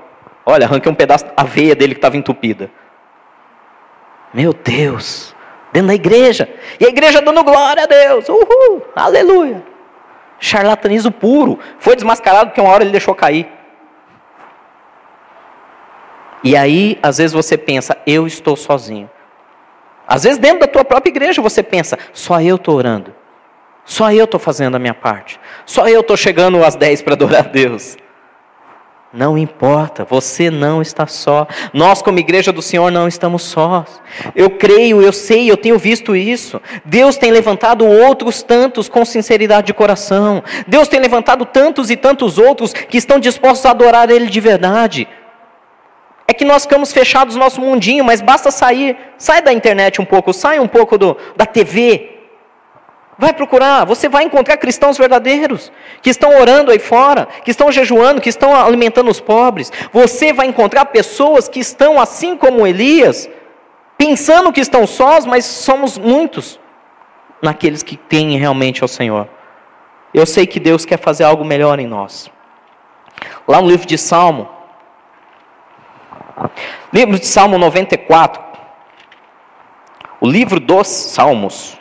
Olha, 0.45 0.65
arranquei 0.65 0.91
um 0.91 0.95
pedaço 0.95 1.25
da 1.25 1.43
veia 1.43 1.75
dele 1.75 1.93
que 1.93 1.99
estava 1.99 2.17
entupida. 2.17 2.69
Meu 4.33 4.53
Deus, 4.53 5.35
dentro 5.71 5.87
da 5.87 5.95
igreja, 5.95 6.49
e 6.79 6.85
a 6.85 6.89
igreja 6.89 7.21
dando 7.21 7.43
glória 7.43 7.83
a 7.83 7.87
Deus, 7.87 8.27
uhul, 8.29 8.81
aleluia. 8.95 9.63
Charlatanismo 10.39 11.11
puro, 11.11 11.59
foi 11.79 11.95
desmascarado 11.95 12.47
porque 12.49 12.61
uma 12.61 12.71
hora 12.71 12.83
ele 12.83 12.91
deixou 12.91 13.13
cair. 13.13 13.47
E 16.43 16.57
aí, 16.57 16.97
às 17.03 17.19
vezes 17.19 17.33
você 17.33 17.57
pensa, 17.57 17.95
eu 18.05 18.25
estou 18.25 18.55
sozinho. 18.55 19.09
Às 20.07 20.23
vezes, 20.23 20.37
dentro 20.39 20.59
da 20.59 20.67
tua 20.67 20.83
própria 20.83 21.11
igreja, 21.11 21.41
você 21.41 21.61
pensa: 21.63 21.97
só 22.11 22.41
eu 22.41 22.55
estou 22.55 22.75
orando. 22.75 23.13
Só 23.85 24.11
eu 24.11 24.25
estou 24.25 24.39
fazendo 24.39 24.75
a 24.75 24.79
minha 24.79 24.93
parte. 24.93 25.39
Só 25.65 25.87
eu 25.87 26.01
estou 26.01 26.17
chegando 26.17 26.63
às 26.63 26.75
10 26.75 27.01
para 27.01 27.13
adorar 27.13 27.45
a 27.45 27.47
Deus. 27.47 27.97
Não 29.13 29.37
importa, 29.37 30.05
você 30.05 30.49
não 30.49 30.81
está 30.81 31.05
só. 31.05 31.45
Nós, 31.73 32.01
como 32.01 32.19
igreja 32.19 32.53
do 32.53 32.61
Senhor, 32.61 32.89
não 32.89 33.09
estamos 33.09 33.43
sós. 33.43 34.01
Eu 34.33 34.51
creio, 34.51 35.01
eu 35.01 35.11
sei, 35.11 35.51
eu 35.51 35.57
tenho 35.57 35.77
visto 35.77 36.15
isso. 36.15 36.61
Deus 36.85 37.17
tem 37.17 37.29
levantado 37.29 37.85
outros 37.85 38.41
tantos 38.41 38.87
com 38.87 39.03
sinceridade 39.03 39.67
de 39.67 39.73
coração. 39.73 40.41
Deus 40.65 40.87
tem 40.87 40.99
levantado 40.99 41.45
tantos 41.45 41.91
e 41.91 41.97
tantos 41.97 42.37
outros 42.37 42.71
que 42.71 42.97
estão 42.97 43.19
dispostos 43.19 43.65
a 43.65 43.71
adorar 43.71 44.09
Ele 44.09 44.27
de 44.27 44.39
verdade. 44.39 45.05
É 46.25 46.33
que 46.33 46.45
nós 46.45 46.63
ficamos 46.63 46.93
fechados 46.93 47.35
no 47.35 47.41
nosso 47.41 47.59
mundinho, 47.59 48.05
mas 48.05 48.21
basta 48.21 48.49
sair, 48.49 48.95
sai 49.17 49.41
da 49.41 49.51
internet 49.51 49.99
um 49.99 50.05
pouco, 50.05 50.31
sai 50.31 50.57
um 50.57 50.67
pouco 50.67 50.97
do, 50.97 51.17
da 51.35 51.45
TV. 51.45 52.20
Vai 53.17 53.33
procurar, 53.33 53.85
você 53.85 54.09
vai 54.09 54.23
encontrar 54.23 54.57
cristãos 54.57 54.97
verdadeiros, 54.97 55.71
que 56.01 56.09
estão 56.09 56.39
orando 56.39 56.71
aí 56.71 56.79
fora, 56.79 57.27
que 57.43 57.51
estão 57.51 57.71
jejuando, 57.71 58.21
que 58.21 58.29
estão 58.29 58.55
alimentando 58.55 59.11
os 59.11 59.19
pobres. 59.19 59.71
Você 59.93 60.33
vai 60.33 60.47
encontrar 60.47 60.85
pessoas 60.85 61.47
que 61.47 61.59
estão 61.59 61.99
assim 61.99 62.35
como 62.35 62.65
Elias, 62.65 63.29
pensando 63.97 64.51
que 64.51 64.61
estão 64.61 64.87
sós, 64.87 65.25
mas 65.25 65.45
somos 65.45 65.97
muitos 65.97 66.59
naqueles 67.41 67.83
que 67.83 67.95
têm 67.95 68.37
realmente 68.37 68.81
ao 68.81 68.87
Senhor. 68.87 69.27
Eu 70.13 70.25
sei 70.25 70.47
que 70.47 70.59
Deus 70.59 70.85
quer 70.85 70.97
fazer 70.97 71.23
algo 71.23 71.45
melhor 71.45 71.79
em 71.79 71.87
nós. 71.87 72.31
Lá 73.47 73.61
no 73.61 73.69
livro 73.69 73.85
de 73.85 73.97
Salmo, 73.97 74.49
Livro 76.91 77.19
de 77.19 77.25
Salmo 77.25 77.57
94. 77.57 78.41
O 80.19 80.27
livro 80.27 80.59
dos 80.59 80.87
Salmos. 80.87 81.77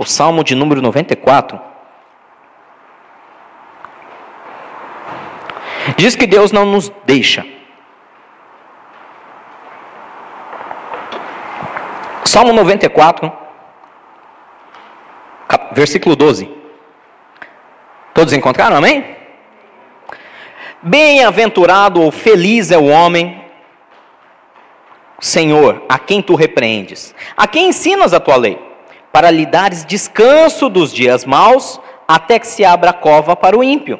O 0.00 0.06
Salmo 0.06 0.42
de 0.42 0.54
número 0.54 0.80
94. 0.80 1.60
Diz 5.94 6.16
que 6.16 6.26
Deus 6.26 6.52
não 6.52 6.64
nos 6.64 6.90
deixa. 7.04 7.44
Salmo 12.24 12.54
94, 12.54 13.30
versículo 15.72 16.16
12. 16.16 16.50
Todos 18.14 18.32
encontraram, 18.32 18.76
amém? 18.78 19.18
Bem-aventurado 20.80 22.00
ou 22.00 22.10
feliz 22.10 22.70
é 22.70 22.78
o 22.78 22.86
homem, 22.86 23.44
Senhor, 25.20 25.84
a 25.90 25.98
quem 25.98 26.22
tu 26.22 26.34
repreendes, 26.34 27.14
a 27.36 27.46
quem 27.46 27.68
ensinas 27.68 28.14
a 28.14 28.20
tua 28.20 28.36
lei, 28.36 28.69
para 29.12 29.30
lhe 29.30 29.46
dares 29.46 29.84
descanso 29.84 30.68
dos 30.68 30.92
dias 30.92 31.24
maus, 31.24 31.80
até 32.06 32.38
que 32.38 32.46
se 32.46 32.64
abra 32.64 32.90
a 32.90 32.94
cova 32.94 33.36
para 33.36 33.56
o 33.56 33.64
ímpio. 33.64 33.98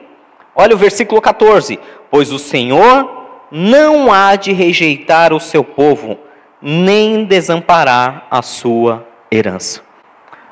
Olha 0.55 0.75
o 0.75 0.79
versículo 0.79 1.21
14: 1.21 1.79
Pois 2.11 2.33
o 2.33 2.39
Senhor 2.39 3.21
não 3.51 4.13
há 4.13 4.37
de 4.37 4.53
rejeitar 4.53 5.33
o 5.33 5.41
seu 5.41 5.65
povo, 5.65 6.19
nem 6.61 7.25
desamparar 7.25 8.27
a 8.31 8.43
sua 8.43 9.07
herança. 9.31 9.83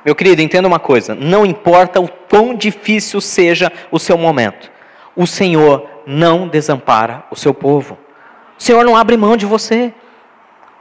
Meu 0.04 0.14
querido, 0.14 0.40
entenda 0.40 0.68
uma 0.68 0.78
coisa: 0.78 1.14
não 1.14 1.44
importa 1.44 2.00
o 2.00 2.08
quão 2.08 2.54
difícil 2.54 3.20
seja 3.20 3.72
o 3.90 3.98
seu 3.98 4.16
momento, 4.16 4.70
o 5.14 5.26
Senhor 5.26 5.86
não 6.06 6.48
desampara 6.48 7.24
o 7.30 7.36
seu 7.36 7.52
povo. 7.52 7.98
O 8.58 8.62
Senhor 8.62 8.84
não 8.84 8.96
abre 8.96 9.16
mão 9.16 9.36
de 9.36 9.46
você. 9.46 9.92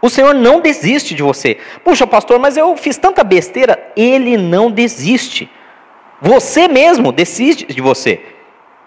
O 0.01 0.09
Senhor 0.09 0.33
não 0.33 0.59
desiste 0.59 1.15
de 1.15 1.23
você. 1.23 1.57
Puxa, 1.83 2.05
pastor, 2.05 2.39
mas 2.39 2.55
eu 2.55 2.75
fiz 2.77 2.97
tanta 2.97 3.23
besteira. 3.23 3.91
Ele 3.95 4.37
não 4.37 4.69
desiste. 4.69 5.49
Você 6.21 6.67
mesmo 6.67 7.11
desiste 7.11 7.65
de 7.65 7.81
você. 7.81 8.21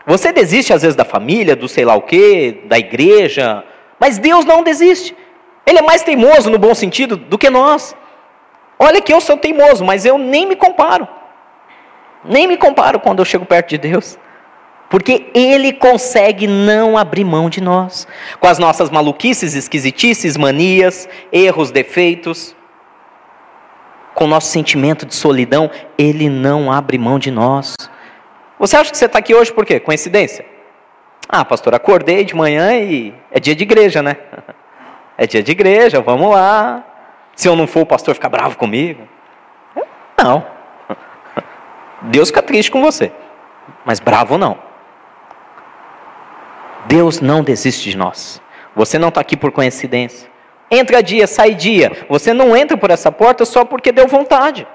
Você 0.07 0.33
desiste 0.33 0.73
às 0.73 0.83
vezes 0.83 0.97
da 0.97 1.05
família, 1.05 1.57
do 1.57 1.69
sei 1.69 1.85
lá 1.85 1.95
o 1.95 2.03
quê, 2.03 2.61
da 2.65 2.79
igreja. 2.79 3.65
Mas 3.99 4.19
Deus 4.19 4.45
não 4.45 4.63
desiste. 4.63 5.17
Ele 5.67 5.79
é 5.79 5.83
mais 5.83 6.03
teimoso 6.03 6.51
no 6.51 6.59
bom 6.59 6.75
sentido 6.75 7.17
do 7.17 7.39
que 7.39 7.51
nós. 7.51 7.95
Olha 8.79 9.01
que 9.01 9.13
eu 9.13 9.21
sou 9.21 9.37
teimoso, 9.37 9.85
mas 9.85 10.07
eu 10.07 10.17
nem 10.17 10.47
me 10.47 10.57
comparo. 10.57 11.07
Nem 12.25 12.47
me 12.47 12.57
comparo 12.57 12.99
quando 12.99 13.19
eu 13.19 13.25
chego 13.25 13.45
perto 13.45 13.69
de 13.69 13.79
Deus. 13.79 14.19
Porque 14.91 15.31
Ele 15.33 15.73
consegue 15.73 16.49
não 16.49 16.99
abrir 16.99 17.25
mão 17.25 17.49
de 17.49 17.61
nós, 17.61 18.09
com 18.41 18.49
as 18.49 18.59
nossas 18.59 18.91
maluquices, 18.91 19.55
esquisitices, 19.55 20.37
manias, 20.37 21.09
erros, 21.33 21.71
defeitos, 21.71 22.57
com 24.15 24.25
o 24.25 24.27
nosso 24.27 24.49
sentimento 24.49 25.07
de 25.07 25.15
solidão, 25.15 25.71
Ele 25.97 26.29
não 26.29 26.73
abre 26.73 26.99
mão 26.99 27.21
de 27.21 27.31
nós. 27.31 27.77
Você 28.59 28.77
acha 28.77 28.91
que 28.91 28.99
você 28.99 29.07
está 29.07 29.21
aqui 29.21 29.33
hoje 29.33 29.53
por 29.53 29.65
quê? 29.65 29.79
Coincidência? 29.79 30.45
Ah, 31.29 31.45
pastor, 31.45 31.73
acordei 31.73 32.25
de 32.25 32.35
manhã 32.35 32.77
e 32.77 33.15
é 33.31 33.39
dia 33.39 33.55
de 33.55 33.63
igreja, 33.63 34.03
né? 34.03 34.17
É 35.17 35.27
dia 35.27 35.43
de 35.43 35.53
igreja, 35.53 36.01
vamos 36.01 36.31
lá. 36.31 36.83
Se 37.37 37.47
eu 37.47 37.55
não 37.55 37.67
for, 37.67 37.81
o 37.81 37.87
pastor 37.87 38.15
fica 38.15 38.27
bravo 38.27 38.57
comigo. 38.57 39.07
Não. 40.17 40.47
Deus 42.05 42.31
fica 42.31 42.41
triste 42.41 42.71
com 42.71 42.81
você, 42.81 43.13
mas 43.85 44.01
bravo 44.01 44.39
não. 44.39 44.70
Deus 46.91 47.21
não 47.21 47.41
desiste 47.41 47.89
de 47.89 47.97
nós. 47.97 48.43
Você 48.75 48.99
não 48.99 49.11
está 49.11 49.21
aqui 49.21 49.37
por 49.37 49.53
coincidência. 49.53 50.29
Entra 50.69 51.01
dia, 51.01 51.25
sai 51.25 51.55
dia. 51.55 52.05
Você 52.09 52.35
não 52.35 52.57
entra 52.57 52.77
por 52.77 52.91
essa 52.91 53.13
porta 53.13 53.45
só 53.45 53.65
porque 53.65 53.93
deu 53.93 54.09
vontade. 54.09 54.67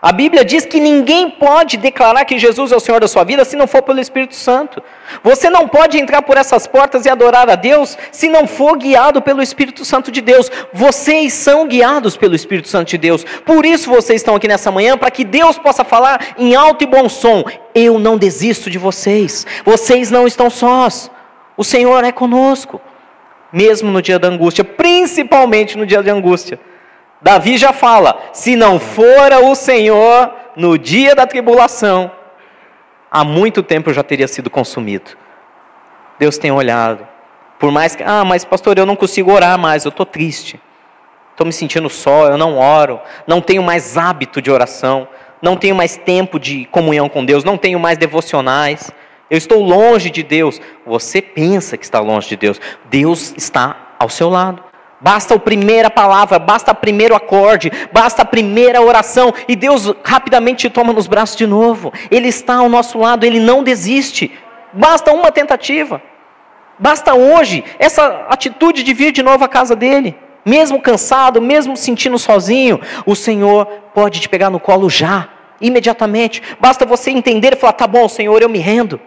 A 0.00 0.10
Bíblia 0.10 0.42
diz 0.42 0.64
que 0.64 0.80
ninguém 0.80 1.28
pode 1.28 1.76
declarar 1.76 2.24
que 2.24 2.38
Jesus 2.38 2.72
é 2.72 2.76
o 2.76 2.80
Senhor 2.80 2.98
da 2.98 3.06
sua 3.06 3.24
vida 3.24 3.44
se 3.44 3.56
não 3.56 3.66
for 3.66 3.82
pelo 3.82 4.00
Espírito 4.00 4.34
Santo. 4.34 4.82
Você 5.22 5.50
não 5.50 5.68
pode 5.68 5.98
entrar 5.98 6.22
por 6.22 6.38
essas 6.38 6.66
portas 6.66 7.04
e 7.04 7.10
adorar 7.10 7.50
a 7.50 7.56
Deus 7.56 7.98
se 8.10 8.30
não 8.30 8.46
for 8.46 8.78
guiado 8.78 9.20
pelo 9.20 9.42
Espírito 9.42 9.84
Santo 9.84 10.10
de 10.10 10.22
Deus. 10.22 10.50
Vocês 10.72 11.34
são 11.34 11.68
guiados 11.68 12.16
pelo 12.16 12.34
Espírito 12.34 12.68
Santo 12.68 12.88
de 12.88 12.96
Deus. 12.96 13.22
Por 13.44 13.66
isso 13.66 13.90
vocês 13.90 14.22
estão 14.22 14.34
aqui 14.34 14.48
nessa 14.48 14.70
manhã, 14.70 14.96
para 14.96 15.10
que 15.10 15.24
Deus 15.24 15.58
possa 15.58 15.84
falar 15.84 16.34
em 16.38 16.54
alto 16.54 16.84
e 16.84 16.86
bom 16.86 17.06
som: 17.06 17.44
Eu 17.74 17.98
não 17.98 18.16
desisto 18.16 18.70
de 18.70 18.78
vocês. 18.78 19.46
Vocês 19.62 20.10
não 20.10 20.26
estão 20.26 20.48
sós. 20.48 21.10
O 21.56 21.64
Senhor 21.64 22.04
é 22.04 22.12
conosco. 22.12 22.80
mesmo 23.54 23.88
no 23.92 24.02
dia 24.02 24.18
da 24.18 24.26
angústia, 24.26 24.64
principalmente 24.64 25.78
no 25.78 25.86
dia 25.86 26.02
de 26.02 26.10
angústia. 26.10 26.58
Davi 27.22 27.56
já 27.56 27.72
fala: 27.72 28.20
se 28.32 28.56
não 28.56 28.80
fora 28.80 29.38
o 29.38 29.54
Senhor 29.54 30.34
no 30.56 30.76
dia 30.76 31.14
da 31.14 31.24
tribulação, 31.24 32.10
há 33.08 33.22
muito 33.22 33.62
tempo 33.62 33.90
eu 33.90 33.94
já 33.94 34.02
teria 34.02 34.26
sido 34.26 34.50
consumido. 34.50 35.12
Deus 36.18 36.36
tem 36.36 36.50
olhado. 36.50 37.06
Por 37.58 37.70
mais 37.70 37.94
que, 37.94 38.02
ah, 38.02 38.24
mas 38.24 38.44
pastor, 38.44 38.76
eu 38.76 38.84
não 38.84 38.96
consigo 38.96 39.32
orar 39.32 39.56
mais, 39.56 39.84
eu 39.84 39.90
estou 39.90 40.04
triste. 40.04 40.60
Estou 41.30 41.46
me 41.46 41.52
sentindo 41.52 41.88
só, 41.88 42.26
eu 42.26 42.36
não 42.36 42.58
oro, 42.58 43.00
não 43.26 43.40
tenho 43.40 43.62
mais 43.62 43.96
hábito 43.96 44.42
de 44.42 44.50
oração, 44.50 45.08
não 45.40 45.56
tenho 45.56 45.74
mais 45.74 45.96
tempo 45.96 46.38
de 46.38 46.64
comunhão 46.66 47.08
com 47.08 47.24
Deus, 47.24 47.42
não 47.42 47.56
tenho 47.56 47.78
mais 47.78 47.98
devocionais, 47.98 48.92
eu 49.34 49.38
estou 49.38 49.62
longe 49.62 50.10
de 50.10 50.22
Deus. 50.22 50.60
Você 50.86 51.20
pensa 51.20 51.76
que 51.76 51.84
está 51.84 51.98
longe 51.98 52.28
de 52.28 52.36
Deus, 52.36 52.60
Deus 52.88 53.34
está 53.36 53.94
ao 53.98 54.08
seu 54.08 54.28
lado. 54.28 54.62
Basta 55.00 55.34
a 55.34 55.38
primeira 55.38 55.90
palavra, 55.90 56.38
basta 56.38 56.70
o 56.70 56.74
primeiro 56.74 57.14
acorde, 57.14 57.70
basta 57.92 58.22
a 58.22 58.24
primeira 58.24 58.80
oração 58.80 59.34
e 59.48 59.54
Deus 59.54 59.92
rapidamente 60.04 60.68
te 60.68 60.70
toma 60.70 60.92
nos 60.92 61.06
braços 61.06 61.36
de 61.36 61.46
novo. 61.46 61.92
Ele 62.10 62.28
está 62.28 62.56
ao 62.56 62.68
nosso 62.68 62.96
lado, 62.98 63.24
ele 63.24 63.40
não 63.40 63.62
desiste. 63.62 64.32
Basta 64.72 65.12
uma 65.12 65.30
tentativa. 65.30 66.00
Basta 66.78 67.12
hoje 67.12 67.64
essa 67.78 68.26
atitude 68.28 68.82
de 68.82 68.94
vir 68.94 69.12
de 69.12 69.22
novo 69.22 69.44
à 69.44 69.48
casa 69.48 69.74
dele. 69.74 70.16
Mesmo 70.44 70.80
cansado, 70.80 71.42
mesmo 71.42 71.76
sentindo 71.76 72.18
sozinho, 72.18 72.80
o 73.04 73.16
Senhor 73.16 73.66
pode 73.92 74.20
te 74.20 74.28
pegar 74.28 74.48
no 74.48 74.60
colo 74.60 74.88
já, 74.88 75.28
imediatamente. 75.60 76.40
Basta 76.60 76.86
você 76.86 77.10
entender 77.10 77.54
e 77.54 77.56
falar: 77.56 77.72
tá 77.72 77.86
bom, 77.86 78.08
Senhor, 78.08 78.40
eu 78.40 78.48
me 78.48 78.58
rendo. 78.58 79.00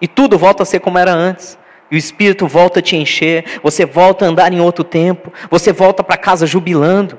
E 0.00 0.06
tudo 0.06 0.38
volta 0.38 0.62
a 0.62 0.66
ser 0.66 0.80
como 0.80 0.98
era 0.98 1.12
antes. 1.12 1.58
E 1.90 1.96
o 1.96 1.98
Espírito 1.98 2.46
volta 2.46 2.80
a 2.80 2.82
te 2.82 2.96
encher, 2.96 3.60
você 3.62 3.86
volta 3.86 4.24
a 4.24 4.28
andar 4.28 4.52
em 4.52 4.60
outro 4.60 4.84
tempo, 4.84 5.32
você 5.50 5.72
volta 5.72 6.04
para 6.04 6.18
casa 6.18 6.46
jubilando. 6.46 7.18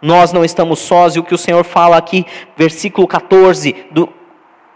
Nós 0.00 0.32
não 0.32 0.44
estamos 0.44 0.80
sós, 0.80 1.14
e 1.14 1.20
o 1.20 1.22
que 1.22 1.34
o 1.34 1.38
Senhor 1.38 1.62
fala 1.62 1.96
aqui, 1.96 2.26
versículo 2.56 3.06
14 3.06 3.86
do 3.92 4.08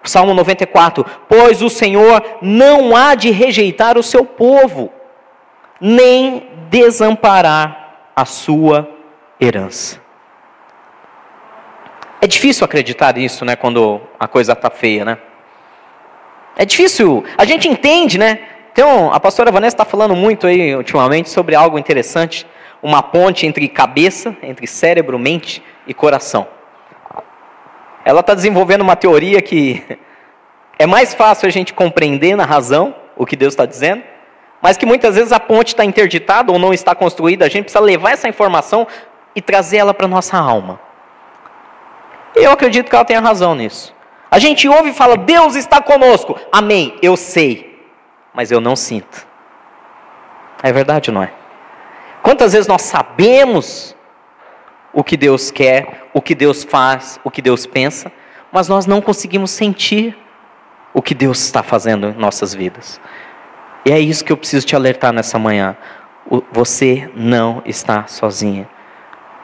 Salmo 0.04 0.32
94: 0.32 1.04
Pois 1.28 1.62
o 1.62 1.68
Senhor 1.68 2.22
não 2.40 2.94
há 2.94 3.16
de 3.16 3.30
rejeitar 3.30 3.98
o 3.98 4.02
seu 4.02 4.24
povo, 4.24 4.92
nem 5.80 6.48
desamparar 6.70 8.10
a 8.14 8.24
sua 8.24 8.88
herança. 9.40 10.00
É 12.20 12.26
difícil 12.26 12.64
acreditar 12.64 13.14
nisso, 13.14 13.44
né, 13.44 13.56
quando 13.56 14.00
a 14.18 14.26
coisa 14.26 14.52
está 14.52 14.70
feia, 14.70 15.04
né? 15.04 15.18
É 16.58 16.64
difícil, 16.64 17.22
a 17.36 17.44
gente 17.44 17.68
entende, 17.68 18.16
né? 18.16 18.38
Então, 18.72 19.12
a 19.12 19.20
pastora 19.20 19.52
Vanessa 19.52 19.74
está 19.74 19.84
falando 19.84 20.16
muito 20.16 20.46
aí 20.46 20.74
ultimamente 20.74 21.28
sobre 21.28 21.54
algo 21.54 21.78
interessante, 21.78 22.46
uma 22.82 23.02
ponte 23.02 23.46
entre 23.46 23.68
cabeça, 23.68 24.34
entre 24.42 24.66
cérebro, 24.66 25.18
mente 25.18 25.62
e 25.86 25.92
coração. 25.92 26.46
Ela 28.06 28.20
está 28.20 28.32
desenvolvendo 28.34 28.80
uma 28.80 28.96
teoria 28.96 29.42
que 29.42 29.82
é 30.78 30.86
mais 30.86 31.12
fácil 31.12 31.46
a 31.46 31.50
gente 31.50 31.74
compreender 31.74 32.36
na 32.36 32.46
razão 32.46 32.94
o 33.16 33.26
que 33.26 33.36
Deus 33.36 33.52
está 33.52 33.66
dizendo, 33.66 34.02
mas 34.62 34.76
que 34.76 34.86
muitas 34.86 35.14
vezes 35.14 35.32
a 35.32 35.40
ponte 35.40 35.68
está 35.68 35.84
interditada 35.84 36.52
ou 36.52 36.58
não 36.58 36.72
está 36.72 36.94
construída, 36.94 37.44
a 37.44 37.48
gente 37.48 37.64
precisa 37.64 37.84
levar 37.84 38.12
essa 38.12 38.28
informação 38.28 38.86
e 39.34 39.42
trazer 39.42 39.78
ela 39.78 39.92
para 39.92 40.08
nossa 40.08 40.38
alma. 40.38 40.80
Eu 42.34 42.50
acredito 42.50 42.88
que 42.88 42.94
ela 42.94 43.04
tenha 43.04 43.20
razão 43.20 43.54
nisso. 43.54 43.95
A 44.36 44.38
gente 44.38 44.68
ouve 44.68 44.90
e 44.90 44.92
fala, 44.92 45.16
Deus 45.16 45.56
está 45.56 45.80
conosco. 45.80 46.38
Amém, 46.52 46.98
eu 47.00 47.16
sei 47.16 47.76
mas 48.36 48.52
eu 48.52 48.60
não 48.60 48.76
sinto. 48.76 49.26
É 50.62 50.70
verdade 50.70 51.10
não 51.10 51.22
é? 51.22 51.32
Quantas 52.22 52.52
vezes 52.52 52.68
nós 52.68 52.82
sabemos 52.82 53.96
o 54.92 55.02
que 55.02 55.16
Deus 55.16 55.50
quer, 55.50 56.02
o 56.12 56.20
que 56.20 56.34
Deus 56.34 56.62
faz, 56.62 57.18
o 57.24 57.30
que 57.30 57.40
Deus 57.40 57.64
pensa, 57.66 58.12
mas 58.52 58.68
nós 58.68 58.84
não 58.84 59.00
conseguimos 59.00 59.50
sentir 59.50 60.16
o 60.92 61.00
que 61.00 61.14
Deus 61.14 61.40
está 61.40 61.62
fazendo 61.62 62.08
em 62.08 62.14
nossas 62.14 62.54
vidas. 62.54 63.00
E 63.86 63.92
é 63.92 63.98
isso 63.98 64.24
que 64.24 64.32
eu 64.32 64.36
preciso 64.36 64.66
te 64.66 64.76
alertar 64.76 65.12
nessa 65.12 65.38
manhã. 65.38 65.76
Você 66.52 67.10
não 67.14 67.62
está 67.64 68.06
sozinha. 68.06 68.68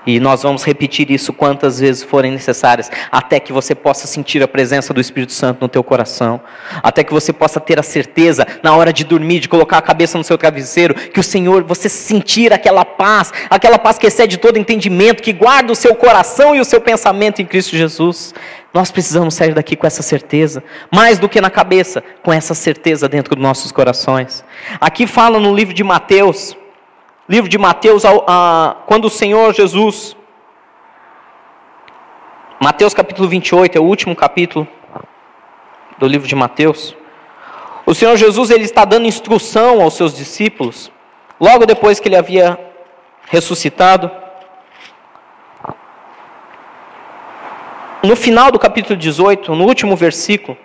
E 0.06 0.18
nós 0.18 0.42
vamos 0.42 0.64
repetir 0.64 1.10
isso 1.10 1.32
quantas 1.32 1.78
vezes 1.78 2.02
forem 2.02 2.32
necessárias, 2.32 2.90
até 3.10 3.38
que 3.38 3.52
você 3.52 3.74
possa 3.74 4.06
sentir 4.06 4.42
a 4.42 4.48
presença 4.48 4.92
do 4.92 5.00
Espírito 5.00 5.32
Santo 5.32 5.60
no 5.60 5.68
teu 5.68 5.82
coração, 5.84 6.40
até 6.82 7.04
que 7.04 7.12
você 7.12 7.32
possa 7.32 7.60
ter 7.60 7.78
a 7.78 7.82
certeza 7.82 8.46
na 8.62 8.74
hora 8.74 8.92
de 8.92 9.04
dormir, 9.04 9.40
de 9.40 9.48
colocar 9.48 9.78
a 9.78 9.82
cabeça 9.82 10.18
no 10.18 10.24
seu 10.24 10.36
travesseiro, 10.36 10.94
que 10.94 11.20
o 11.20 11.22
Senhor, 11.22 11.62
você 11.62 11.88
sentir 11.88 12.52
aquela 12.52 12.84
paz, 12.84 13.32
aquela 13.48 13.78
paz 13.78 13.98
que 13.98 14.06
excede 14.06 14.38
todo 14.38 14.58
entendimento, 14.58 15.22
que 15.22 15.32
guarda 15.32 15.72
o 15.72 15.76
seu 15.76 15.94
coração 15.94 16.54
e 16.54 16.60
o 16.60 16.64
seu 16.64 16.80
pensamento 16.80 17.40
em 17.40 17.46
Cristo 17.46 17.76
Jesus. 17.76 18.34
Nós 18.74 18.90
precisamos 18.90 19.34
sair 19.34 19.54
daqui 19.54 19.76
com 19.76 19.86
essa 19.86 20.02
certeza, 20.02 20.64
mais 20.90 21.18
do 21.18 21.28
que 21.28 21.40
na 21.40 21.50
cabeça, 21.50 22.02
com 22.22 22.32
essa 22.32 22.54
certeza 22.54 23.08
dentro 23.08 23.36
dos 23.36 23.42
nossos 23.42 23.70
corações. 23.70 24.42
Aqui 24.80 25.06
fala 25.06 25.38
no 25.38 25.54
livro 25.54 25.74
de 25.74 25.84
Mateus, 25.84 26.56
livro 27.28 27.48
de 27.48 27.56
Mateus, 27.56 28.02
quando 28.86 29.04
o 29.06 29.10
Senhor 29.10 29.54
Jesus, 29.54 30.16
Mateus 32.60 32.92
capítulo 32.92 33.28
28, 33.28 33.76
é 33.76 33.80
o 33.80 33.84
último 33.84 34.14
capítulo 34.14 34.66
do 35.98 36.06
livro 36.06 36.26
de 36.26 36.34
Mateus. 36.34 36.96
O 37.86 37.94
Senhor 37.94 38.16
Jesus 38.16 38.50
ele 38.50 38.64
está 38.64 38.84
dando 38.84 39.06
instrução 39.06 39.80
aos 39.80 39.94
seus 39.94 40.14
discípulos, 40.14 40.90
logo 41.40 41.66
depois 41.66 42.00
que 42.00 42.08
ele 42.08 42.16
havia 42.16 42.58
ressuscitado. 43.26 44.10
No 48.02 48.16
final 48.16 48.50
do 48.50 48.58
capítulo 48.58 48.98
18, 48.98 49.54
no 49.54 49.64
último 49.64 49.94
versículo, 49.94 50.58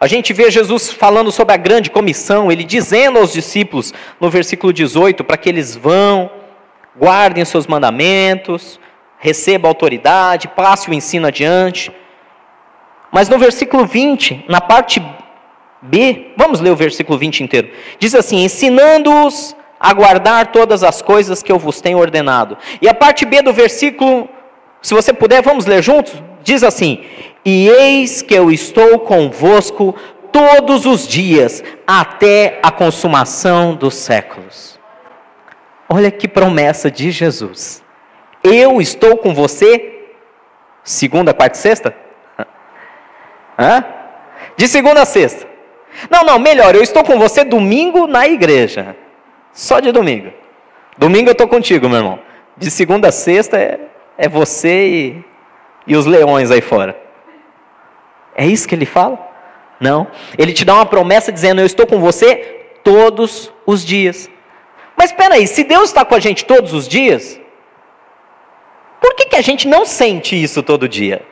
a 0.00 0.06
gente 0.06 0.32
vê 0.32 0.50
Jesus 0.50 0.90
falando 0.90 1.32
sobre 1.32 1.54
a 1.54 1.56
grande 1.56 1.90
comissão, 1.90 2.52
ele 2.52 2.62
dizendo 2.62 3.18
aos 3.18 3.32
discípulos, 3.32 3.92
no 4.20 4.30
versículo 4.30 4.72
18, 4.72 5.24
para 5.24 5.36
que 5.36 5.48
eles 5.48 5.74
vão, 5.74 6.30
guardem 6.96 7.42
os 7.42 7.48
seus 7.48 7.66
mandamentos, 7.66 8.78
recebam 9.18 9.68
autoridade, 9.68 10.48
passe 10.48 10.88
o 10.88 10.94
ensino 10.94 11.26
adiante. 11.26 11.92
Mas 13.10 13.28
no 13.28 13.38
versículo 13.38 13.86
20, 13.86 14.44
na 14.48 14.60
parte 14.60 15.02
B, 15.82 16.32
vamos 16.36 16.60
ler 16.60 16.70
o 16.70 16.76
versículo 16.76 17.18
20 17.18 17.42
inteiro. 17.42 17.70
Diz 17.98 18.14
assim: 18.14 18.44
ensinando-os 18.44 19.56
a 19.80 19.92
guardar 19.92 20.52
todas 20.52 20.82
as 20.82 21.00
coisas 21.02 21.42
que 21.42 21.50
eu 21.50 21.58
vos 21.58 21.80
tenho 21.80 21.98
ordenado. 21.98 22.56
E 22.80 22.88
a 22.88 22.94
parte 22.94 23.24
B 23.24 23.42
do 23.42 23.52
versículo, 23.52 24.28
se 24.82 24.94
você 24.94 25.12
puder, 25.12 25.42
vamos 25.42 25.66
ler 25.66 25.82
juntos? 25.82 26.14
Diz 26.42 26.62
assim: 26.62 27.04
E 27.50 27.66
eis 27.66 28.20
que 28.20 28.34
eu 28.34 28.50
estou 28.50 28.98
convosco 28.98 29.94
todos 30.30 30.84
os 30.84 31.08
dias, 31.08 31.64
até 31.86 32.58
a 32.62 32.70
consumação 32.70 33.74
dos 33.74 33.94
séculos. 33.94 34.78
Olha 35.88 36.10
que 36.10 36.28
promessa 36.28 36.90
de 36.90 37.10
Jesus. 37.10 37.82
Eu 38.44 38.82
estou 38.82 39.16
com 39.16 39.32
você, 39.32 40.10
segunda, 40.84 41.32
quarta 41.32 41.56
e 41.56 41.60
sexta? 41.62 41.96
Hã? 43.58 43.82
De 44.54 44.68
segunda 44.68 45.00
a 45.00 45.06
sexta. 45.06 45.48
Não, 46.10 46.24
não, 46.24 46.38
melhor, 46.38 46.74
eu 46.74 46.82
estou 46.82 47.02
com 47.02 47.18
você 47.18 47.44
domingo 47.44 48.06
na 48.06 48.28
igreja. 48.28 48.94
Só 49.54 49.80
de 49.80 49.90
domingo. 49.90 50.34
Domingo 50.98 51.30
eu 51.30 51.32
estou 51.32 51.48
contigo, 51.48 51.88
meu 51.88 51.96
irmão. 51.96 52.18
De 52.58 52.70
segunda 52.70 53.08
a 53.08 53.12
sexta 53.12 53.56
é, 53.56 53.80
é 54.18 54.28
você 54.28 54.86
e 54.86 55.24
e 55.88 55.96
os 55.96 56.04
leões 56.04 56.50
aí 56.50 56.60
fora. 56.60 57.07
É 58.38 58.46
isso 58.46 58.68
que 58.68 58.74
ele 58.76 58.86
fala? 58.86 59.18
Não. 59.80 60.06
Ele 60.38 60.52
te 60.52 60.64
dá 60.64 60.76
uma 60.76 60.86
promessa 60.86 61.32
dizendo: 61.32 61.60
Eu 61.60 61.66
estou 61.66 61.84
com 61.84 61.98
você 61.98 62.36
todos 62.84 63.52
os 63.66 63.84
dias. 63.84 64.30
Mas 64.96 65.10
espera 65.10 65.34
aí, 65.34 65.46
se 65.48 65.64
Deus 65.64 65.90
está 65.90 66.04
com 66.04 66.14
a 66.14 66.20
gente 66.20 66.44
todos 66.44 66.72
os 66.72 66.86
dias, 66.86 67.40
por 69.00 69.14
que, 69.14 69.26
que 69.26 69.36
a 69.36 69.40
gente 69.42 69.66
não 69.66 69.84
sente 69.84 70.40
isso 70.40 70.62
todo 70.62 70.88
dia? 70.88 71.22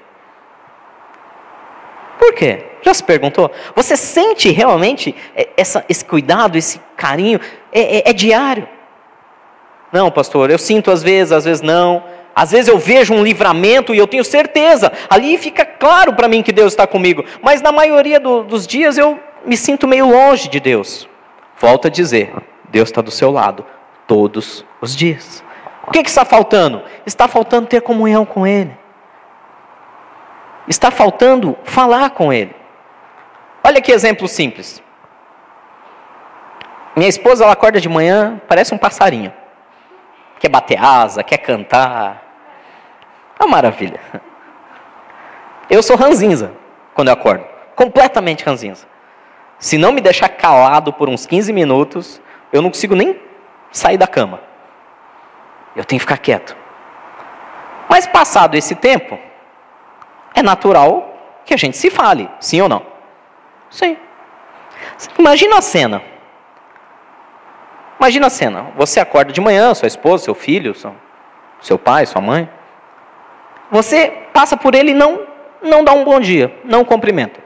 Por 2.19 2.35
quê? 2.35 2.65
Já 2.83 2.93
se 2.93 3.05
perguntou? 3.05 3.51
Você 3.75 3.97
sente 3.97 4.51
realmente 4.51 5.15
essa, 5.57 5.85
esse 5.89 6.05
cuidado, 6.05 6.59
esse 6.59 6.81
carinho? 6.97 7.41
É, 7.73 7.99
é, 7.99 8.11
é 8.11 8.13
diário? 8.13 8.69
Não, 9.93 10.11
pastor, 10.11 10.51
eu 10.51 10.59
sinto 10.59 10.91
às 10.91 11.03
vezes, 11.03 11.33
às 11.33 11.45
vezes 11.45 11.63
não. 11.63 12.03
Às 12.37 12.51
vezes 12.51 12.69
eu 12.69 12.79
vejo 12.79 13.15
um 13.15 13.25
livramento 13.25 13.95
e 13.95 13.99
eu 13.99 14.07
tenho 14.07 14.23
certeza, 14.23 14.93
ali 15.09 15.39
fica 15.39 15.65
claro 15.65 16.13
para 16.13 16.29
mim 16.29 16.43
que 16.43 16.53
Deus 16.53 16.75
está 16.75 16.87
comigo, 16.87 17.25
mas 17.41 17.63
na 17.63 17.73
maioria 17.73 18.21
do, 18.21 18.43
dos 18.43 18.67
dias 18.67 18.99
eu 18.99 19.19
me 19.47 19.57
sinto 19.57 19.89
meio 19.89 20.11
longe 20.11 20.47
de 20.47 20.61
Deus. 20.61 21.09
Volto 21.59 21.87
a 21.87 21.91
dizer: 21.91 22.35
Deus 22.69 22.91
está 22.91 23.01
do 23.01 23.11
seu 23.11 23.31
lado 23.31 23.65
todos 24.07 24.67
os 24.83 24.95
dias. 24.95 25.43
O 25.87 25.91
que, 25.91 26.03
que 26.03 26.11
está 26.11 26.27
faltando? 26.27 26.83
Está 27.07 27.27
faltando 27.27 27.69
ter 27.69 27.81
comunhão 27.81 28.27
com 28.27 28.47
Ele, 28.47 28.77
está 30.69 30.91
faltando 30.91 31.57
falar 31.65 32.11
com 32.11 32.31
Ele. 32.31 32.55
Olha 33.65 33.81
que 33.81 33.91
exemplo 33.91 34.29
simples. 34.29 34.83
Minha 36.95 37.09
esposa, 37.09 37.45
ela 37.45 37.55
acorda 37.55 37.81
de 37.81 37.89
manhã, 37.89 38.39
parece 38.47 38.75
um 38.75 38.79
passarinho. 38.79 39.33
Quer 40.39 40.51
bater 40.51 40.79
asa, 40.79 41.23
quer 41.23 41.39
cantar. 41.39 42.26
É 43.39 43.45
uma 43.45 43.51
maravilha. 43.51 44.01
Eu 45.69 45.83
sou 45.83 45.97
ranzinza 45.97 46.53
quando 46.95 47.09
eu 47.09 47.15
acordo. 47.15 47.45
Completamente 47.75 48.45
ranzinza. 48.45 48.87
Se 49.59 49.77
não 49.79 49.93
me 49.93 50.01
deixar 50.01 50.29
calado 50.29 50.93
por 50.93 51.09
uns 51.09 51.27
15 51.27 51.53
minutos, 51.53 52.21
eu 52.53 52.63
não 52.63 52.71
consigo 52.71 52.95
nem 52.95 53.21
sair 53.71 53.97
da 53.97 54.07
cama. 54.07 54.41
Eu 55.75 55.85
tenho 55.85 55.99
que 55.99 56.07
ficar 56.07 56.19
quieto. 56.19 56.57
Mas 57.89 58.07
passado 58.07 58.57
esse 58.57 58.75
tempo, 58.75 59.19
é 60.35 60.43
natural 60.43 61.15
que 61.45 61.55
a 61.55 61.57
gente 61.57 61.77
se 61.77 61.91
fale, 61.91 62.29
sim 62.41 62.61
ou 62.61 62.69
não? 62.69 62.85
Sim. 63.71 63.97
Imagina 65.19 65.59
a 65.59 65.63
cena. 65.63 66.03
Imagina 67.99 68.27
a 68.27 68.31
cena. 68.31 68.73
Você 68.77 69.01
acorda 69.01 69.33
de 69.33 69.41
manhã, 69.41 69.75
sua 69.75 69.87
esposa, 69.87 70.25
seu 70.25 70.35
filho, 70.35 70.75
seu 71.61 71.79
pai, 71.79 72.07
sua 72.07 72.21
mãe. 72.21 72.49
Você 73.71 74.13
passa 74.33 74.57
por 74.57 74.75
ele 74.75 74.93
e 74.93 74.95
não, 74.95 75.21
não 75.63 75.85
dá 75.85 75.93
um 75.93 76.05
bom 76.05 76.21
dia, 76.21 76.55
não 76.65 76.85
cumprimenta. 76.85 77.41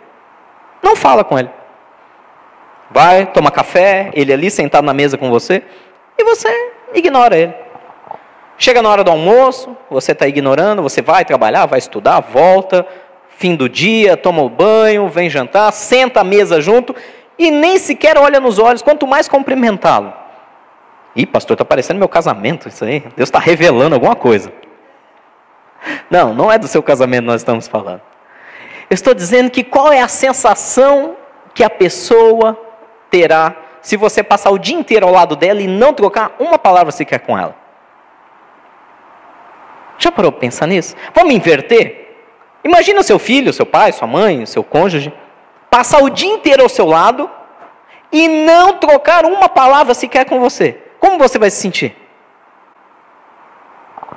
Não 0.83 0.97
fala 0.97 1.25
com 1.25 1.39
ele. 1.39 1.51
Vai, 2.91 3.27
toma 3.27 3.51
café, 3.51 4.11
ele 4.15 4.33
ali 4.33 4.51
sentado 4.51 4.85
na 4.85 4.93
mesa 4.93 5.17
com 5.17 5.31
você, 5.31 5.63
e 6.19 6.25
você 6.25 6.49
ignora 6.93 7.37
ele. 7.37 7.55
Chega 8.59 8.83
na 8.83 8.91
hora 8.91 9.03
do 9.03 9.11
almoço, 9.11 9.75
você 9.89 10.13
está 10.13 10.27
ignorando, 10.27 10.83
você 10.83 11.01
vai 11.01 11.25
trabalhar, 11.25 11.67
vai 11.67 11.79
estudar, 11.79 12.21
volta, 12.21 12.87
fim 13.39 13.55
do 13.55 13.69
dia, 13.69 14.17
toma 14.17 14.43
o 14.43 14.51
banho, 14.51 15.09
vem 15.09 15.31
jantar, 15.31 15.73
senta 15.73 16.21
à 16.21 16.25
mesa 16.25 16.61
junto 16.61 16.95
e 17.39 17.51
nem 17.51 17.79
sequer 17.79 18.19
olha 18.19 18.39
nos 18.39 18.59
olhos, 18.59 18.83
quanto 18.83 19.07
mais 19.07 19.29
cumprimentá-lo. 19.29 20.13
Ih, 21.17 21.25
pastor, 21.25 21.55
está 21.55 21.65
parecendo 21.65 21.99
meu 21.99 22.09
casamento 22.09 22.69
isso 22.69 22.85
aí. 22.85 23.01
Deus 23.17 23.29
está 23.29 23.39
revelando 23.39 23.95
alguma 23.95 24.15
coisa. 24.15 24.53
Não, 26.11 26.35
não 26.35 26.51
é 26.51 26.59
do 26.59 26.69
seu 26.69 26.83
casamento 26.83 27.25
nós 27.25 27.41
estamos 27.41 27.67
falando. 27.69 28.03
Eu 28.89 28.95
estou 28.95 29.15
dizendo 29.15 29.51
que 29.51 29.63
qual 29.63 29.93
é 29.93 30.01
a 30.01 30.09
sensação 30.09 31.17
que 31.55 31.63
a 31.63 31.71
pessoa 31.71 32.59
terá 33.11 33.55
se 33.81 33.97
você 33.97 34.23
passar 34.23 34.51
o 34.51 34.59
dia 34.59 34.77
inteiro 34.77 35.07
ao 35.07 35.13
lado 35.13 35.37
dela 35.37 35.61
e 35.61 35.67
não 35.67 35.93
trocar 35.93 36.37
uma 36.39 36.59
palavra 36.59 36.93
sequer 36.93 37.21
com 37.21 37.39
ela. 37.39 37.57
Já 39.99 40.11
parou 40.11 40.33
para 40.33 40.41
pensar 40.41 40.67
nisso? 40.67 40.95
Vamos 41.15 41.35
inverter? 41.35 42.09
Imagina 42.65 43.03
seu 43.03 43.19
filho, 43.19 43.53
seu 43.53 43.67
pai, 43.67 43.93
sua 43.93 44.07
mãe, 44.07 44.45
seu 44.47 44.63
cônjuge, 44.63 45.13
passar 45.71 46.03
o 46.03 46.11
dia 46.11 46.31
inteiro 46.31 46.63
ao 46.63 46.69
seu 46.69 46.87
lado 46.87 47.31
e 48.13 48.29
não 48.29 48.79
trocar 48.79 49.25
uma 49.25 49.49
palavra 49.49 49.95
sequer 49.95 50.25
com 50.27 50.41
você. 50.41 50.79
Como 50.99 51.19
você 51.19 51.39
vai 51.39 51.51
se 51.51 51.61
sentir? 51.61 51.97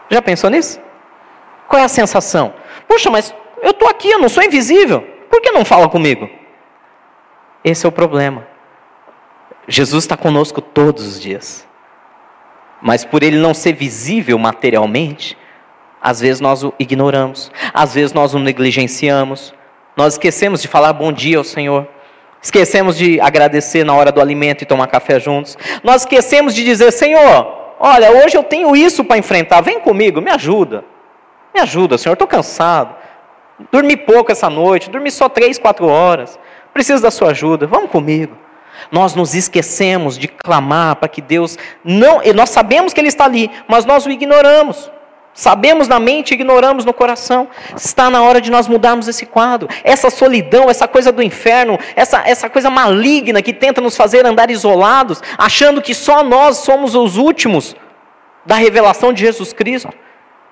Já 0.10 0.22
pensou 0.22 0.50
nisso? 0.50 0.82
Qual 1.68 1.82
é 1.82 1.86
a 1.86 1.90
sensação? 1.90 2.54
Puxa, 2.88 3.10
mas 3.10 3.34
eu 3.62 3.72
estou 3.72 3.88
aqui, 3.88 4.10
eu 4.10 4.20
não 4.20 4.30
sou 4.30 4.44
invisível. 4.44 5.02
Por 5.30 5.42
que 5.42 5.52
não 5.52 5.66
fala 5.66 5.90
comigo? 5.90 6.30
Esse 7.64 7.86
é 7.86 7.90
o 7.90 7.92
problema. 7.92 8.46
Jesus 9.68 10.04
está 10.04 10.18
conosco 10.18 10.62
todos 10.62 11.08
os 11.08 11.20
dias. 11.20 11.68
Mas 12.82 13.06
por 13.06 13.24
ele 13.24 13.38
não 13.38 13.54
ser 13.54 13.74
visível 13.74 14.38
materialmente, 14.38 15.38
às 16.02 16.20
vezes 16.20 16.42
nós 16.42 16.64
o 16.64 16.74
ignoramos, 16.78 17.50
às 17.74 17.94
vezes 17.94 18.12
nós 18.12 18.34
o 18.34 18.40
negligenciamos, 18.40 19.54
nós 19.96 20.16
esquecemos 20.16 20.62
de 20.62 20.68
falar 20.68 20.92
bom 20.92 21.14
dia 21.14 21.38
ao 21.38 21.46
Senhor, 21.46 21.88
esquecemos 22.42 22.98
de 22.98 23.22
agradecer 23.22 23.86
na 23.86 23.94
hora 23.94 24.12
do 24.12 24.20
alimento 24.20 24.64
e 24.64 24.66
tomar 24.66 24.88
café 24.88 25.18
juntos, 25.18 25.58
nós 25.82 26.02
esquecemos 26.02 26.54
de 26.54 26.66
dizer: 26.66 26.92
Senhor, 26.92 27.76
olha, 27.80 28.12
hoje 28.12 28.36
eu 28.36 28.44
tenho 28.44 28.76
isso 28.76 29.06
para 29.06 29.18
enfrentar, 29.18 29.62
vem 29.62 29.80
comigo, 29.80 30.20
me 30.20 30.30
ajuda, 30.30 30.84
me 31.54 31.62
ajuda, 31.62 31.98
Senhor, 31.98 32.14
estou 32.14 32.28
cansado, 32.28 32.96
dormi 33.72 33.96
pouco 33.96 34.32
essa 34.32 34.50
noite, 34.50 34.90
dormi 34.90 35.12
só 35.12 35.30
três, 35.30 35.60
quatro 35.60 35.86
horas, 35.88 36.40
preciso 36.74 37.02
da 37.02 37.12
Sua 37.12 37.32
ajuda, 37.32 37.68
vamos 37.68 37.92
comigo. 37.92 38.38
Nós 38.92 39.14
nos 39.16 39.36
esquecemos 39.36 40.18
de 40.18 40.28
clamar 40.28 40.96
para 40.96 41.08
que 41.08 41.22
Deus 41.22 41.58
não, 41.84 42.22
nós 42.36 42.50
sabemos 42.50 42.92
que 42.92 43.00
Ele 43.00 43.08
está 43.08 43.26
ali, 43.26 43.50
mas 43.68 43.86
nós 43.86 44.06
o 44.06 44.12
ignoramos. 44.12 44.92
Sabemos 45.34 45.88
na 45.88 46.00
mente, 46.00 46.34
ignoramos 46.34 46.86
no 46.86 46.94
coração. 46.94 47.48
Está 47.76 48.10
na 48.10 48.22
hora 48.22 48.40
de 48.40 48.52
nós 48.52 48.68
mudarmos 48.68 49.08
esse 49.08 49.26
quadro. 49.26 49.68
Essa 49.84 50.12
solidão, 50.12 50.70
essa 50.70 50.88
coisa 50.88 51.12
do 51.12 51.24
inferno, 51.24 51.80
essa, 51.96 52.22
essa 52.24 52.48
coisa 52.50 52.70
maligna 52.70 53.42
que 53.42 53.52
tenta 53.52 53.82
nos 53.82 53.98
fazer 53.98 54.26
andar 54.28 54.52
isolados, 54.52 55.24
achando 55.36 55.82
que 55.82 55.96
só 55.96 56.24
nós 56.24 56.58
somos 56.58 56.94
os 56.94 57.18
últimos 57.18 57.76
da 58.46 58.56
revelação 58.56 59.12
de 59.12 59.22
Jesus 59.22 59.54
Cristo 59.54 59.92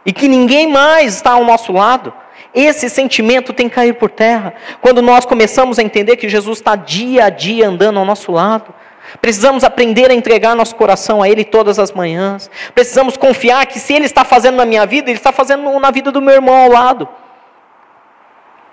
e 0.05 0.11
que 0.11 0.27
ninguém 0.27 0.67
mais 0.67 1.15
está 1.15 1.31
ao 1.31 1.43
nosso 1.43 1.71
lado. 1.71 2.13
Esse 2.53 2.89
sentimento 2.89 3.53
tem 3.53 3.69
que 3.69 3.75
cair 3.75 3.93
por 3.93 4.09
terra 4.09 4.53
quando 4.81 5.01
nós 5.01 5.25
começamos 5.25 5.79
a 5.79 5.83
entender 5.83 6.17
que 6.17 6.27
Jesus 6.27 6.57
está 6.57 6.75
dia 6.75 7.25
a 7.25 7.29
dia 7.29 7.67
andando 7.67 7.99
ao 7.99 8.05
nosso 8.05 8.31
lado. 8.31 8.73
Precisamos 9.21 9.63
aprender 9.63 10.09
a 10.09 10.13
entregar 10.13 10.55
nosso 10.55 10.75
coração 10.75 11.21
a 11.21 11.29
Ele 11.29 11.43
todas 11.43 11.79
as 11.79 11.91
manhãs. 11.91 12.49
Precisamos 12.73 13.17
confiar 13.17 13.65
que 13.65 13.79
se 13.79 13.93
Ele 13.93 14.05
está 14.05 14.23
fazendo 14.23 14.55
na 14.55 14.65
minha 14.65 14.85
vida, 14.85 15.09
Ele 15.09 15.17
está 15.17 15.31
fazendo 15.31 15.79
na 15.79 15.91
vida 15.91 16.11
do 16.11 16.21
meu 16.21 16.33
irmão 16.33 16.55
ao 16.55 16.69
lado. 16.69 17.07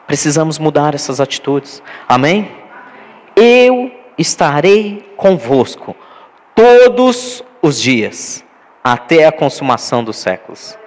Precisamos 0.07 0.59
mudar 0.59 0.95
essas 0.95 1.21
atitudes. 1.21 1.83
Amém? 2.09 2.51
Eu 3.37 3.91
estarei 4.17 5.13
convosco 5.17 5.95
todos 6.55 7.45
os 7.61 7.81
dias, 7.81 8.45
até 8.83 9.27
a 9.27 9.33
consumação 9.33 10.03
dos 10.03 10.17
séculos. 10.17 10.79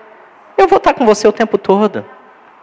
Eu 0.62 0.67
vou 0.67 0.78
estar 0.78 0.93
com 0.93 1.06
você 1.06 1.28
o 1.28 1.32
tempo 1.32 1.58
todo. 1.58 2.06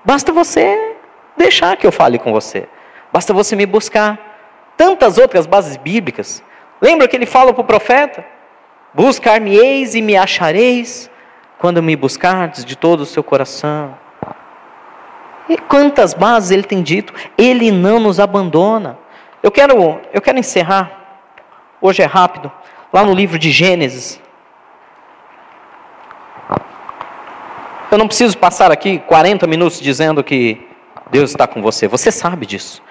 Basta 0.05 0.33
você 0.33 0.95
deixar 1.37 1.77
que 1.77 1.87
eu 1.87 1.93
fale 1.93 2.19
com 2.19 2.33
você. 2.33 2.69
Basta 3.13 3.33
você 3.33 3.57
me 3.57 3.67
buscar. 3.67 4.19
Tantas 4.77 5.19
outras 5.19 5.47
bases 5.47 5.77
bíblicas 5.77 6.43
Lembra 6.81 7.09
que 7.09 7.17
ele 7.17 7.27
fala 7.27 7.53
para 7.53 7.63
o 7.63 7.65
profeta? 7.65 8.25
Buscar-me-eis 8.95 9.95
e 9.95 10.03
me 10.03 10.17
achareis 10.17 11.11
quando 11.59 11.83
me 11.83 11.97
buscardes 11.97 12.65
de 12.65 12.77
todo 12.77 13.01
o 13.01 13.07
seu 13.07 13.23
coração. 13.23 13.97
E 15.49 15.57
quantas 15.57 16.15
bases 16.15 16.51
ele 16.51 16.63
tem 16.63 16.83
dito? 16.83 17.13
Ele 17.37 17.71
não 17.73 17.99
nos 17.99 18.21
abandona. 18.21 18.99
Eu 19.43 19.51
quero, 19.51 20.01
eu 20.13 20.21
quero 20.21 20.39
encerrar. 20.39 20.91
Hoje 21.81 22.03
é 22.03 22.07
rápido. 22.07 22.51
Lá 22.93 23.05
no 23.05 23.13
livro 23.13 23.39
de 23.39 23.51
Gênesis. 23.51 24.21
Eu 27.91 27.97
não 27.97 28.07
preciso 28.07 28.37
passar 28.37 28.71
aqui 28.71 28.99
40 28.99 29.47
minutos 29.47 29.81
dizendo 29.81 30.23
que 30.23 30.69
Deus 31.11 31.31
está 31.31 31.47
com 31.47 31.63
você. 31.63 31.89
Você 31.89 32.13
sabe 32.13 32.45
disso. 32.45 32.83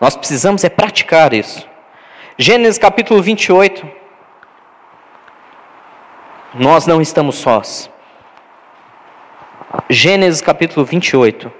Nós 0.00 0.16
precisamos 0.16 0.62
é 0.62 0.68
praticar 0.68 1.34
isso. 1.34 1.68
Gênesis 2.38 2.78
capítulo 2.78 3.20
28. 3.20 3.84
Nós 6.54 6.86
não 6.86 7.02
estamos 7.02 7.34
sós. 7.34 7.90
Gênesis 9.90 10.40
capítulo 10.40 10.86
28. 10.86 11.50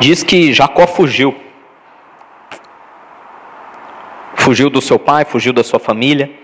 Diz 0.00 0.24
que 0.24 0.52
Jacó 0.52 0.88
fugiu. 0.88 1.40
Fugiu 4.34 4.68
do 4.68 4.82
seu 4.82 4.98
pai, 4.98 5.24
fugiu 5.24 5.52
da 5.52 5.62
sua 5.62 5.78
família. 5.78 6.41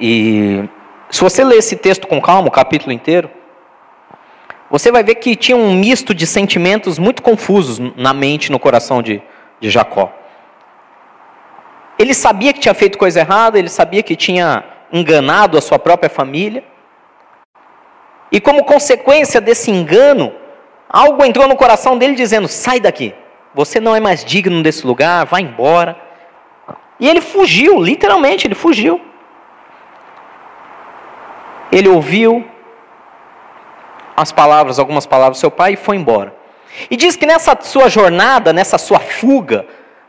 E 0.00 0.68
se 1.10 1.20
você 1.20 1.44
ler 1.44 1.58
esse 1.58 1.76
texto 1.76 2.06
com 2.06 2.20
calma, 2.20 2.48
o 2.48 2.50
capítulo 2.50 2.92
inteiro, 2.92 3.30
você 4.70 4.90
vai 4.90 5.04
ver 5.04 5.16
que 5.16 5.36
tinha 5.36 5.56
um 5.56 5.72
misto 5.72 6.14
de 6.14 6.26
sentimentos 6.26 6.98
muito 6.98 7.22
confusos 7.22 7.78
na 7.96 8.12
mente, 8.12 8.50
no 8.50 8.58
coração 8.58 9.00
de, 9.00 9.22
de 9.60 9.70
Jacó. 9.70 10.12
Ele 11.98 12.12
sabia 12.12 12.52
que 12.52 12.58
tinha 12.58 12.74
feito 12.74 12.98
coisa 12.98 13.20
errada, 13.20 13.58
ele 13.58 13.68
sabia 13.68 14.02
que 14.02 14.16
tinha 14.16 14.64
enganado 14.92 15.56
a 15.56 15.60
sua 15.60 15.78
própria 15.78 16.10
família. 16.10 16.64
E 18.32 18.40
como 18.40 18.64
consequência 18.64 19.40
desse 19.40 19.70
engano, 19.70 20.32
algo 20.88 21.24
entrou 21.24 21.46
no 21.46 21.54
coração 21.54 21.96
dele 21.96 22.16
dizendo: 22.16 22.48
sai 22.48 22.80
daqui, 22.80 23.14
você 23.54 23.78
não 23.78 23.94
é 23.94 24.00
mais 24.00 24.24
digno 24.24 24.60
desse 24.62 24.84
lugar, 24.84 25.24
vá 25.26 25.40
embora. 25.40 25.96
E 26.98 27.08
ele 27.08 27.20
fugiu, 27.20 27.80
literalmente, 27.80 28.46
ele 28.46 28.54
fugiu. 28.56 29.00
Ele 31.74 31.88
ouviu 31.88 32.46
as 34.16 34.30
palavras, 34.30 34.78
algumas 34.78 35.06
palavras 35.06 35.38
do 35.38 35.40
seu 35.40 35.50
pai 35.50 35.72
e 35.72 35.76
foi 35.76 35.96
embora. 35.96 36.32
E 36.88 36.96
diz 36.96 37.16
que 37.16 37.26
nessa 37.26 37.58
sua 37.62 37.88
jornada, 37.88 38.52
nessa 38.52 38.78
sua 38.78 39.00
fuga, 39.00 39.66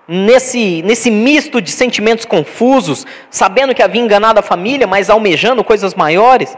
nesse, 0.08 0.84
nesse 0.84 1.10
misto 1.10 1.60
de 1.60 1.72
sentimentos 1.72 2.24
confusos, 2.24 3.04
sabendo 3.32 3.74
que 3.74 3.82
havia 3.82 4.00
enganado 4.00 4.40
a 4.40 4.44
família, 4.44 4.86
mas 4.86 5.10
almejando 5.10 5.64
coisas 5.64 5.96
maiores, 5.96 6.56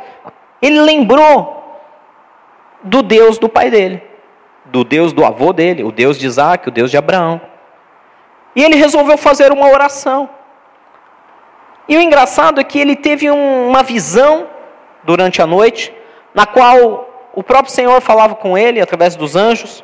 ele 0.61 0.81
lembrou 0.81 1.81
do 2.83 3.01
Deus 3.01 3.37
do 3.37 3.47
pai 3.47 3.71
dele, 3.71 4.03
do 4.65 4.83
Deus 4.83 5.13
do 5.13 5.23
avô 5.23 5.53
dele, 5.53 5.85
o 5.85 5.91
Deus 5.91 6.19
de 6.19 6.27
Isaac, 6.27 6.67
o 6.67 6.71
Deus 6.71 6.91
de 6.91 6.97
Abraão. 6.97 7.39
E 8.53 8.61
ele 8.61 8.75
resolveu 8.75 9.17
fazer 9.17 9.53
uma 9.53 9.69
oração. 9.69 10.29
E 11.87 11.95
o 11.95 12.01
engraçado 12.01 12.59
é 12.59 12.63
que 12.65 12.77
ele 12.77 12.97
teve 12.97 13.31
um, 13.31 13.69
uma 13.69 13.83
visão 13.83 14.56
durante 15.03 15.41
a 15.41 15.47
noite, 15.47 15.93
na 16.33 16.45
qual 16.45 17.29
o 17.33 17.43
próprio 17.43 17.73
Senhor 17.73 18.01
falava 18.01 18.35
com 18.35 18.57
ele 18.57 18.81
através 18.81 19.15
dos 19.15 19.35
anjos. 19.35 19.83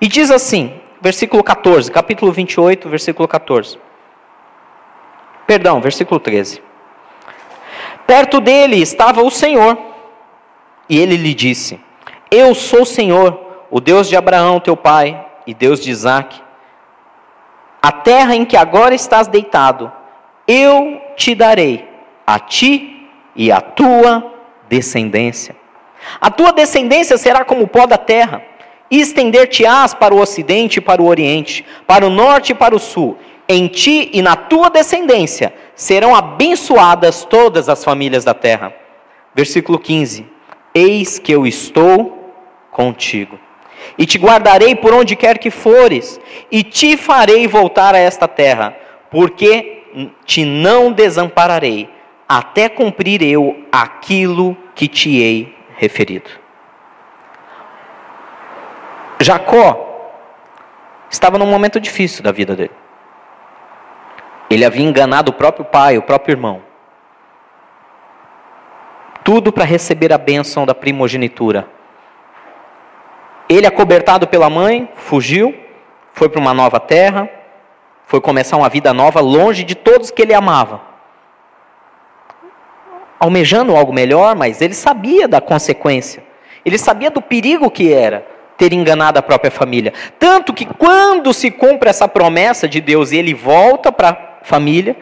E 0.00 0.08
diz 0.08 0.30
assim, 0.30 0.80
versículo 1.00 1.42
14, 1.42 1.90
capítulo 1.90 2.30
28, 2.32 2.88
versículo 2.88 3.26
14. 3.26 3.78
Perdão, 5.46 5.80
versículo 5.80 6.20
13. 6.20 6.62
Perto 8.06 8.40
dele 8.40 8.76
estava 8.76 9.22
o 9.22 9.30
Senhor, 9.30 9.78
e 10.88 10.98
ele 10.98 11.16
lhe 11.16 11.34
disse: 11.34 11.80
Eu 12.30 12.54
sou 12.54 12.82
o 12.82 12.86
Senhor, 12.86 13.40
o 13.70 13.80
Deus 13.80 14.08
de 14.08 14.16
Abraão, 14.16 14.60
teu 14.60 14.76
pai, 14.76 15.24
e 15.46 15.54
Deus 15.54 15.80
de 15.80 15.90
Isaque. 15.90 16.40
A 17.80 17.90
terra 17.90 18.36
em 18.36 18.44
que 18.44 18.56
agora 18.56 18.94
estás 18.94 19.26
deitado, 19.26 19.90
eu 20.46 21.00
te 21.16 21.34
darei, 21.34 21.88
a 22.26 22.38
ti 22.38 22.91
e 23.34 23.50
a 23.50 23.60
tua 23.60 24.34
descendência. 24.68 25.56
A 26.20 26.30
tua 26.30 26.52
descendência 26.52 27.16
será 27.16 27.44
como 27.44 27.64
o 27.64 27.68
pó 27.68 27.86
da 27.86 27.96
terra, 27.96 28.42
e 28.90 29.00
estender-te-ás 29.00 29.94
para 29.94 30.14
o 30.14 30.20
ocidente 30.20 30.76
e 30.76 30.82
para 30.82 31.00
o 31.00 31.06
oriente, 31.06 31.64
para 31.86 32.06
o 32.06 32.10
norte 32.10 32.52
e 32.52 32.54
para 32.54 32.76
o 32.76 32.78
sul. 32.78 33.16
Em 33.48 33.66
ti 33.66 34.10
e 34.12 34.20
na 34.20 34.36
tua 34.36 34.68
descendência 34.68 35.54
serão 35.74 36.14
abençoadas 36.14 37.24
todas 37.24 37.70
as 37.70 37.82
famílias 37.82 38.22
da 38.22 38.34
terra. 38.34 38.74
Versículo 39.34 39.78
15: 39.78 40.26
Eis 40.74 41.18
que 41.18 41.32
eu 41.32 41.46
estou 41.46 42.34
contigo, 42.70 43.38
e 43.96 44.04
te 44.04 44.18
guardarei 44.18 44.74
por 44.74 44.92
onde 44.92 45.16
quer 45.16 45.38
que 45.38 45.50
fores, 45.50 46.20
e 46.50 46.62
te 46.62 46.96
farei 46.96 47.48
voltar 47.48 47.94
a 47.94 47.98
esta 47.98 48.28
terra, 48.28 48.76
porque 49.10 49.84
te 50.26 50.44
não 50.44 50.92
desampararei, 50.92 51.88
até 52.34 52.66
cumprir 52.66 53.20
eu 53.20 53.62
aquilo 53.70 54.56
que 54.74 54.88
te 54.88 55.18
hei 55.18 55.54
referido. 55.76 56.30
Jacó 59.20 60.10
estava 61.10 61.36
num 61.36 61.44
momento 61.44 61.78
difícil 61.78 62.22
da 62.22 62.32
vida 62.32 62.56
dele. 62.56 62.70
Ele 64.48 64.64
havia 64.64 64.82
enganado 64.82 65.30
o 65.30 65.34
próprio 65.34 65.66
pai, 65.66 65.98
o 65.98 66.02
próprio 66.02 66.32
irmão. 66.32 66.62
Tudo 69.22 69.52
para 69.52 69.66
receber 69.66 70.10
a 70.10 70.16
bênção 70.16 70.64
da 70.64 70.74
primogenitura. 70.74 71.68
Ele, 73.46 73.66
acobertado 73.66 74.26
pela 74.26 74.48
mãe, 74.48 74.90
fugiu, 74.94 75.54
foi 76.14 76.30
para 76.30 76.40
uma 76.40 76.54
nova 76.54 76.80
terra, 76.80 77.28
foi 78.06 78.22
começar 78.22 78.56
uma 78.56 78.70
vida 78.70 78.94
nova 78.94 79.20
longe 79.20 79.64
de 79.64 79.74
todos 79.74 80.10
que 80.10 80.22
ele 80.22 80.32
amava. 80.32 80.91
Almejando 83.22 83.76
algo 83.76 83.92
melhor, 83.92 84.34
mas 84.34 84.60
ele 84.60 84.74
sabia 84.74 85.28
da 85.28 85.40
consequência. 85.40 86.24
Ele 86.64 86.76
sabia 86.76 87.08
do 87.08 87.22
perigo 87.22 87.70
que 87.70 87.92
era 87.92 88.26
ter 88.58 88.72
enganado 88.72 89.16
a 89.16 89.22
própria 89.22 89.48
família. 89.48 89.92
Tanto 90.18 90.52
que 90.52 90.66
quando 90.66 91.32
se 91.32 91.48
cumpre 91.48 91.88
essa 91.88 92.08
promessa 92.08 92.68
de 92.68 92.80
Deus 92.80 93.12
e 93.12 93.16
ele 93.16 93.32
volta 93.32 93.92
para 93.92 94.08
a 94.08 94.44
família, 94.44 94.96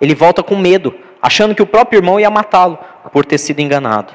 ele 0.00 0.14
volta 0.14 0.42
com 0.42 0.56
medo, 0.56 0.94
achando 1.20 1.54
que 1.54 1.60
o 1.60 1.66
próprio 1.66 1.98
irmão 1.98 2.18
ia 2.18 2.30
matá-lo 2.30 2.78
por 3.12 3.26
ter 3.26 3.36
sido 3.36 3.60
enganado. 3.60 4.14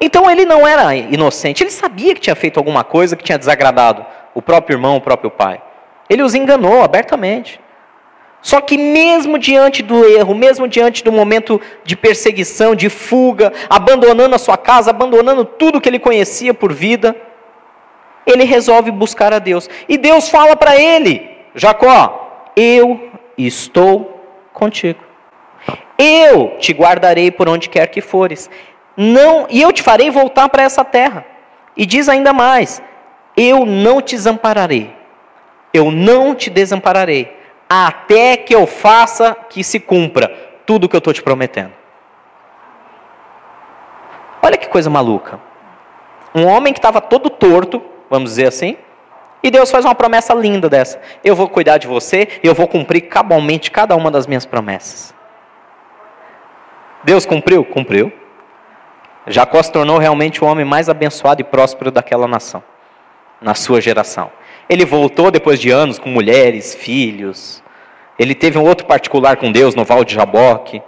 Então 0.00 0.28
ele 0.28 0.44
não 0.44 0.66
era 0.66 0.92
inocente, 0.96 1.62
ele 1.62 1.70
sabia 1.70 2.16
que 2.16 2.20
tinha 2.20 2.34
feito 2.34 2.58
alguma 2.58 2.82
coisa 2.82 3.14
que 3.14 3.22
tinha 3.22 3.38
desagradado 3.38 4.04
o 4.34 4.42
próprio 4.42 4.74
irmão, 4.74 4.96
o 4.96 5.00
próprio 5.00 5.30
pai. 5.30 5.62
Ele 6.10 6.24
os 6.24 6.34
enganou 6.34 6.82
abertamente. 6.82 7.60
Só 8.46 8.60
que, 8.60 8.78
mesmo 8.78 9.40
diante 9.40 9.82
do 9.82 10.04
erro, 10.04 10.32
mesmo 10.32 10.68
diante 10.68 11.02
do 11.02 11.10
momento 11.10 11.60
de 11.82 11.96
perseguição, 11.96 12.76
de 12.76 12.88
fuga, 12.88 13.52
abandonando 13.68 14.36
a 14.36 14.38
sua 14.38 14.56
casa, 14.56 14.90
abandonando 14.90 15.44
tudo 15.44 15.80
que 15.80 15.88
ele 15.88 15.98
conhecia 15.98 16.54
por 16.54 16.72
vida, 16.72 17.16
ele 18.24 18.44
resolve 18.44 18.92
buscar 18.92 19.32
a 19.32 19.40
Deus. 19.40 19.68
E 19.88 19.98
Deus 19.98 20.28
fala 20.28 20.54
para 20.54 20.80
ele: 20.80 21.28
Jacó, 21.56 22.52
eu 22.54 23.10
estou 23.36 24.24
contigo. 24.52 25.00
Eu 25.98 26.56
te 26.60 26.72
guardarei 26.72 27.32
por 27.32 27.48
onde 27.48 27.68
quer 27.68 27.88
que 27.88 28.00
fores. 28.00 28.48
Não, 28.96 29.48
e 29.50 29.60
eu 29.60 29.72
te 29.72 29.82
farei 29.82 30.08
voltar 30.08 30.48
para 30.48 30.62
essa 30.62 30.84
terra. 30.84 31.26
E 31.76 31.84
diz 31.84 32.08
ainda 32.08 32.32
mais: 32.32 32.80
eu 33.36 33.66
não 33.66 34.00
te 34.00 34.14
desampararei. 34.14 34.94
Eu 35.74 35.90
não 35.90 36.32
te 36.32 36.48
desampararei 36.48 37.34
até 37.68 38.36
que 38.36 38.54
eu 38.54 38.66
faça 38.66 39.36
que 39.48 39.62
se 39.64 39.80
cumpra 39.80 40.28
tudo 40.64 40.84
o 40.84 40.88
que 40.88 40.96
eu 40.96 40.98
estou 40.98 41.12
te 41.12 41.22
prometendo. 41.22 41.72
Olha 44.42 44.56
que 44.56 44.68
coisa 44.68 44.88
maluca. 44.88 45.40
Um 46.34 46.46
homem 46.46 46.72
que 46.72 46.78
estava 46.78 47.00
todo 47.00 47.30
torto, 47.30 47.82
vamos 48.08 48.30
dizer 48.30 48.46
assim, 48.46 48.76
e 49.42 49.50
Deus 49.50 49.70
faz 49.70 49.84
uma 49.84 49.94
promessa 49.94 50.34
linda 50.34 50.68
dessa. 50.68 51.00
Eu 51.24 51.34
vou 51.36 51.48
cuidar 51.48 51.78
de 51.78 51.86
você 51.86 52.40
eu 52.42 52.54
vou 52.54 52.66
cumprir 52.66 53.02
cabalmente 53.02 53.70
cada 53.70 53.94
uma 53.96 54.10
das 54.10 54.26
minhas 54.26 54.44
promessas. 54.44 55.14
Deus 57.04 57.24
cumpriu? 57.24 57.64
Cumpriu. 57.64 58.12
Jacó 59.26 59.62
se 59.62 59.72
tornou 59.72 59.98
realmente 59.98 60.42
o 60.42 60.46
homem 60.46 60.64
mais 60.64 60.88
abençoado 60.88 61.40
e 61.40 61.44
próspero 61.44 61.90
daquela 61.90 62.28
nação, 62.28 62.62
na 63.40 63.54
sua 63.54 63.80
geração. 63.80 64.30
Ele 64.68 64.84
voltou 64.84 65.30
depois 65.30 65.60
de 65.60 65.70
anos 65.70 65.98
com 65.98 66.08
mulheres, 66.08 66.74
filhos. 66.74 67.62
Ele 68.18 68.34
teve 68.34 68.58
um 68.58 68.64
outro 68.64 68.86
particular 68.86 69.36
com 69.36 69.52
Deus 69.52 69.74
no 69.74 69.84
Val 69.84 70.04
de 70.04 70.14
Jaboque. 70.14 70.82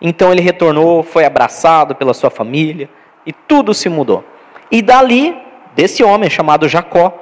Então 0.00 0.32
ele 0.32 0.40
retornou, 0.40 1.02
foi 1.02 1.24
abraçado 1.24 1.94
pela 1.94 2.12
sua 2.12 2.30
família 2.30 2.88
e 3.24 3.32
tudo 3.32 3.72
se 3.72 3.88
mudou. 3.88 4.24
E 4.70 4.82
dali, 4.82 5.36
desse 5.76 6.02
homem 6.02 6.28
chamado 6.28 6.68
Jacó, 6.68 7.16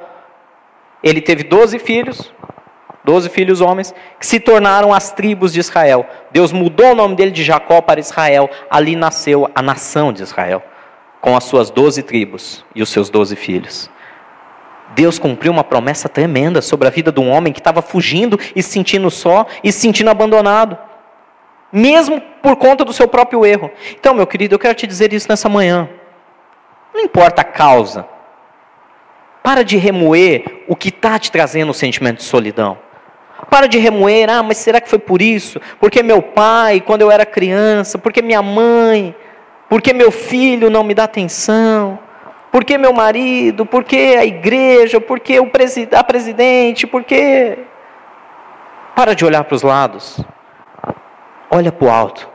ele 1.03 1.21
teve 1.21 1.43
doze 1.43 1.79
filhos, 1.79 2.33
doze 3.05 3.29
filhos 3.29 3.61
homens, 3.61 3.95
que 4.19 4.27
se 4.27 4.41
tornaram 4.41 4.95
as 4.95 5.13
tribos 5.13 5.53
de 5.53 5.61
Israel. 5.61 6.07
Deus 6.31 6.53
mudou 6.53 6.93
o 6.93 6.95
nome 6.95 7.17
dele 7.17 7.31
de 7.31 7.45
Jacó 7.45 7.83
para 7.83 8.01
Israel. 8.01 8.49
Ali 8.71 8.97
nasceu 8.97 9.51
a 9.55 9.61
nação 9.61 10.13
de 10.13 10.23
Israel, 10.23 10.63
com 11.21 11.37
as 11.37 11.45
suas 11.45 11.71
doze 11.71 12.03
tribos 12.03 12.65
e 12.75 12.83
os 12.83 12.89
seus 12.89 13.11
doze 13.11 13.37
filhos. 13.37 13.91
Deus 14.95 15.19
cumpriu 15.19 15.53
uma 15.53 15.65
promessa 15.65 16.09
tremenda 16.09 16.61
sobre 16.61 16.89
a 16.89 16.91
vida 16.91 17.13
de 17.13 17.21
um 17.21 17.31
homem 17.31 17.53
que 17.53 17.61
estava 17.61 17.81
fugindo 17.81 18.39
e 18.55 18.63
se 18.63 18.71
sentindo 18.71 19.11
só 19.11 19.47
e 19.63 19.71
se 19.71 19.81
sentindo 19.81 20.11
abandonado, 20.11 20.77
mesmo 21.73 22.21
por 22.43 22.57
conta 22.57 22.85
do 22.85 22.93
seu 22.93 23.07
próprio 23.07 23.47
erro. 23.47 23.71
Então, 23.93 24.15
meu 24.15 24.27
querido, 24.27 24.55
eu 24.55 24.59
quero 24.59 24.75
te 24.75 24.87
dizer 24.87 25.13
isso 25.13 25.29
nessa 25.29 25.49
manhã. 25.49 25.89
Não 26.93 27.01
importa 27.01 27.43
a 27.43 27.45
causa, 27.45 28.07
para 29.43 29.63
de 29.63 29.77
remoer 29.77 30.65
o 30.69 30.75
que 30.75 30.89
está 30.89 31.19
te 31.19 31.31
trazendo 31.31 31.71
o 31.71 31.75
sentimento 31.75 32.19
de 32.19 32.25
solidão. 32.25 32.77
Para 33.49 33.67
de 33.67 33.79
remoer, 33.79 34.29
ah, 34.29 34.43
mas 34.43 34.59
será 34.59 34.81
que 34.81 34.89
foi 34.89 34.99
por 34.99 35.23
isso? 35.23 35.61
Porque 35.79 36.03
meu 36.03 36.21
pai, 36.21 36.81
quando 36.81 37.03
eu 37.03 37.11
era 37.11 37.25
criança, 37.25 37.97
porque 37.97 38.21
minha 38.21 38.43
mãe, 38.43 39.15
porque 39.69 39.93
meu 39.93 40.11
filho 40.11 40.69
não 40.69 40.85
me 40.85 40.95
dá 40.95 41.05
atenção, 41.05 41.99
porque 42.51 42.77
meu 42.77 42.93
marido, 42.93 43.65
porque 43.65 44.17
a 44.19 44.25
igreja, 44.25 45.01
porque 45.01 45.39
o 45.39 45.47
preside 45.47 45.95
a 45.95 46.03
presidente, 46.03 46.87
porque. 46.87 47.59
Para 48.95 49.15
de 49.15 49.25
olhar 49.25 49.45
para 49.45 49.55
os 49.55 49.63
lados. 49.63 50.21
Olha 51.51 51.71
para 51.71 51.87
o 51.87 51.91
alto. 51.91 52.29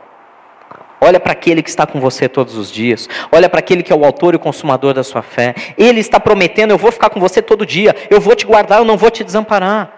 Olha 1.00 1.20
para 1.20 1.32
aquele 1.32 1.62
que 1.62 1.68
está 1.68 1.86
com 1.86 2.00
você 2.00 2.28
todos 2.28 2.56
os 2.56 2.70
dias. 2.70 3.08
Olha 3.30 3.48
para 3.48 3.58
aquele 3.58 3.82
que 3.82 3.92
é 3.92 3.96
o 3.96 4.04
autor 4.04 4.32
e 4.32 4.36
o 4.36 4.40
consumador 4.40 4.94
da 4.94 5.04
sua 5.04 5.22
fé. 5.22 5.54
Ele 5.76 6.00
está 6.00 6.18
prometendo: 6.18 6.70
eu 6.70 6.78
vou 6.78 6.90
ficar 6.90 7.10
com 7.10 7.20
você 7.20 7.42
todo 7.42 7.66
dia. 7.66 7.94
Eu 8.08 8.20
vou 8.20 8.34
te 8.34 8.46
guardar, 8.46 8.78
eu 8.78 8.84
não 8.84 8.96
vou 8.96 9.10
te 9.10 9.22
desamparar. 9.22 9.92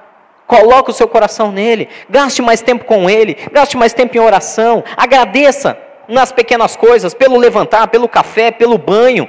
Coloque 0.46 0.90
o 0.90 0.94
seu 0.94 1.06
coração 1.06 1.52
nele. 1.52 1.88
Gaste 2.10 2.42
mais 2.42 2.60
tempo 2.60 2.84
com 2.84 3.08
ele. 3.08 3.36
Gaste 3.52 3.76
mais 3.76 3.92
tempo 3.92 4.16
em 4.16 4.20
oração. 4.20 4.82
Agradeça 4.96 5.78
nas 6.08 6.32
pequenas 6.32 6.74
coisas, 6.74 7.12
pelo 7.12 7.36
levantar, 7.36 7.86
pelo 7.88 8.08
café, 8.08 8.50
pelo 8.50 8.78
banho. 8.78 9.28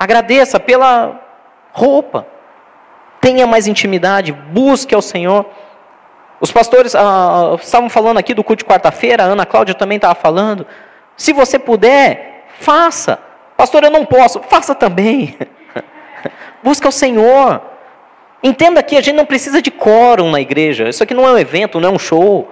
Agradeça 0.00 0.58
pela 0.58 1.20
roupa. 1.74 2.26
Tenha 3.20 3.46
mais 3.46 3.66
intimidade. 3.66 4.32
Busque 4.32 4.94
ao 4.94 5.02
Senhor. 5.02 5.44
Os 6.40 6.50
pastores 6.50 6.94
ah, 6.94 7.54
estavam 7.60 7.90
falando 7.90 8.16
aqui 8.16 8.32
do 8.32 8.42
culto 8.42 8.64
de 8.64 8.70
quarta-feira, 8.70 9.24
a 9.24 9.26
Ana 9.26 9.44
Cláudia 9.44 9.74
também 9.74 9.96
estava 9.96 10.14
falando. 10.14 10.66
Se 11.14 11.34
você 11.34 11.58
puder, 11.58 12.46
faça. 12.60 13.18
Pastor, 13.58 13.84
eu 13.84 13.90
não 13.90 14.06
posso. 14.06 14.40
Faça 14.40 14.74
também. 14.74 15.36
Busca 16.64 16.88
o 16.88 16.92
Senhor. 16.92 17.60
Entenda 18.42 18.82
que 18.82 18.96
a 18.96 19.02
gente 19.02 19.16
não 19.16 19.26
precisa 19.26 19.60
de 19.60 19.70
quórum 19.70 20.30
na 20.30 20.40
igreja. 20.40 20.88
Isso 20.88 21.02
aqui 21.02 21.12
não 21.12 21.28
é 21.28 21.32
um 21.32 21.38
evento, 21.38 21.78
não 21.78 21.90
é 21.90 21.92
um 21.92 21.98
show. 21.98 22.50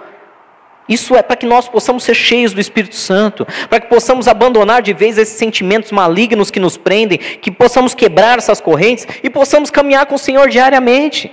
Isso 0.88 1.14
é 1.14 1.22
para 1.22 1.36
que 1.36 1.46
nós 1.46 1.68
possamos 1.68 2.04
ser 2.04 2.14
cheios 2.14 2.52
do 2.52 2.60
Espírito 2.60 2.96
Santo, 2.96 3.46
para 3.68 3.80
que 3.80 3.88
possamos 3.88 4.26
abandonar 4.26 4.82
de 4.82 4.92
vez 4.92 5.18
esses 5.18 5.36
sentimentos 5.36 5.92
malignos 5.92 6.50
que 6.50 6.60
nos 6.60 6.76
prendem, 6.76 7.18
que 7.18 7.50
possamos 7.50 7.94
quebrar 7.94 8.38
essas 8.38 8.60
correntes 8.60 9.06
e 9.22 9.28
possamos 9.28 9.70
caminhar 9.70 10.06
com 10.06 10.14
o 10.14 10.18
Senhor 10.18 10.48
diariamente. 10.48 11.32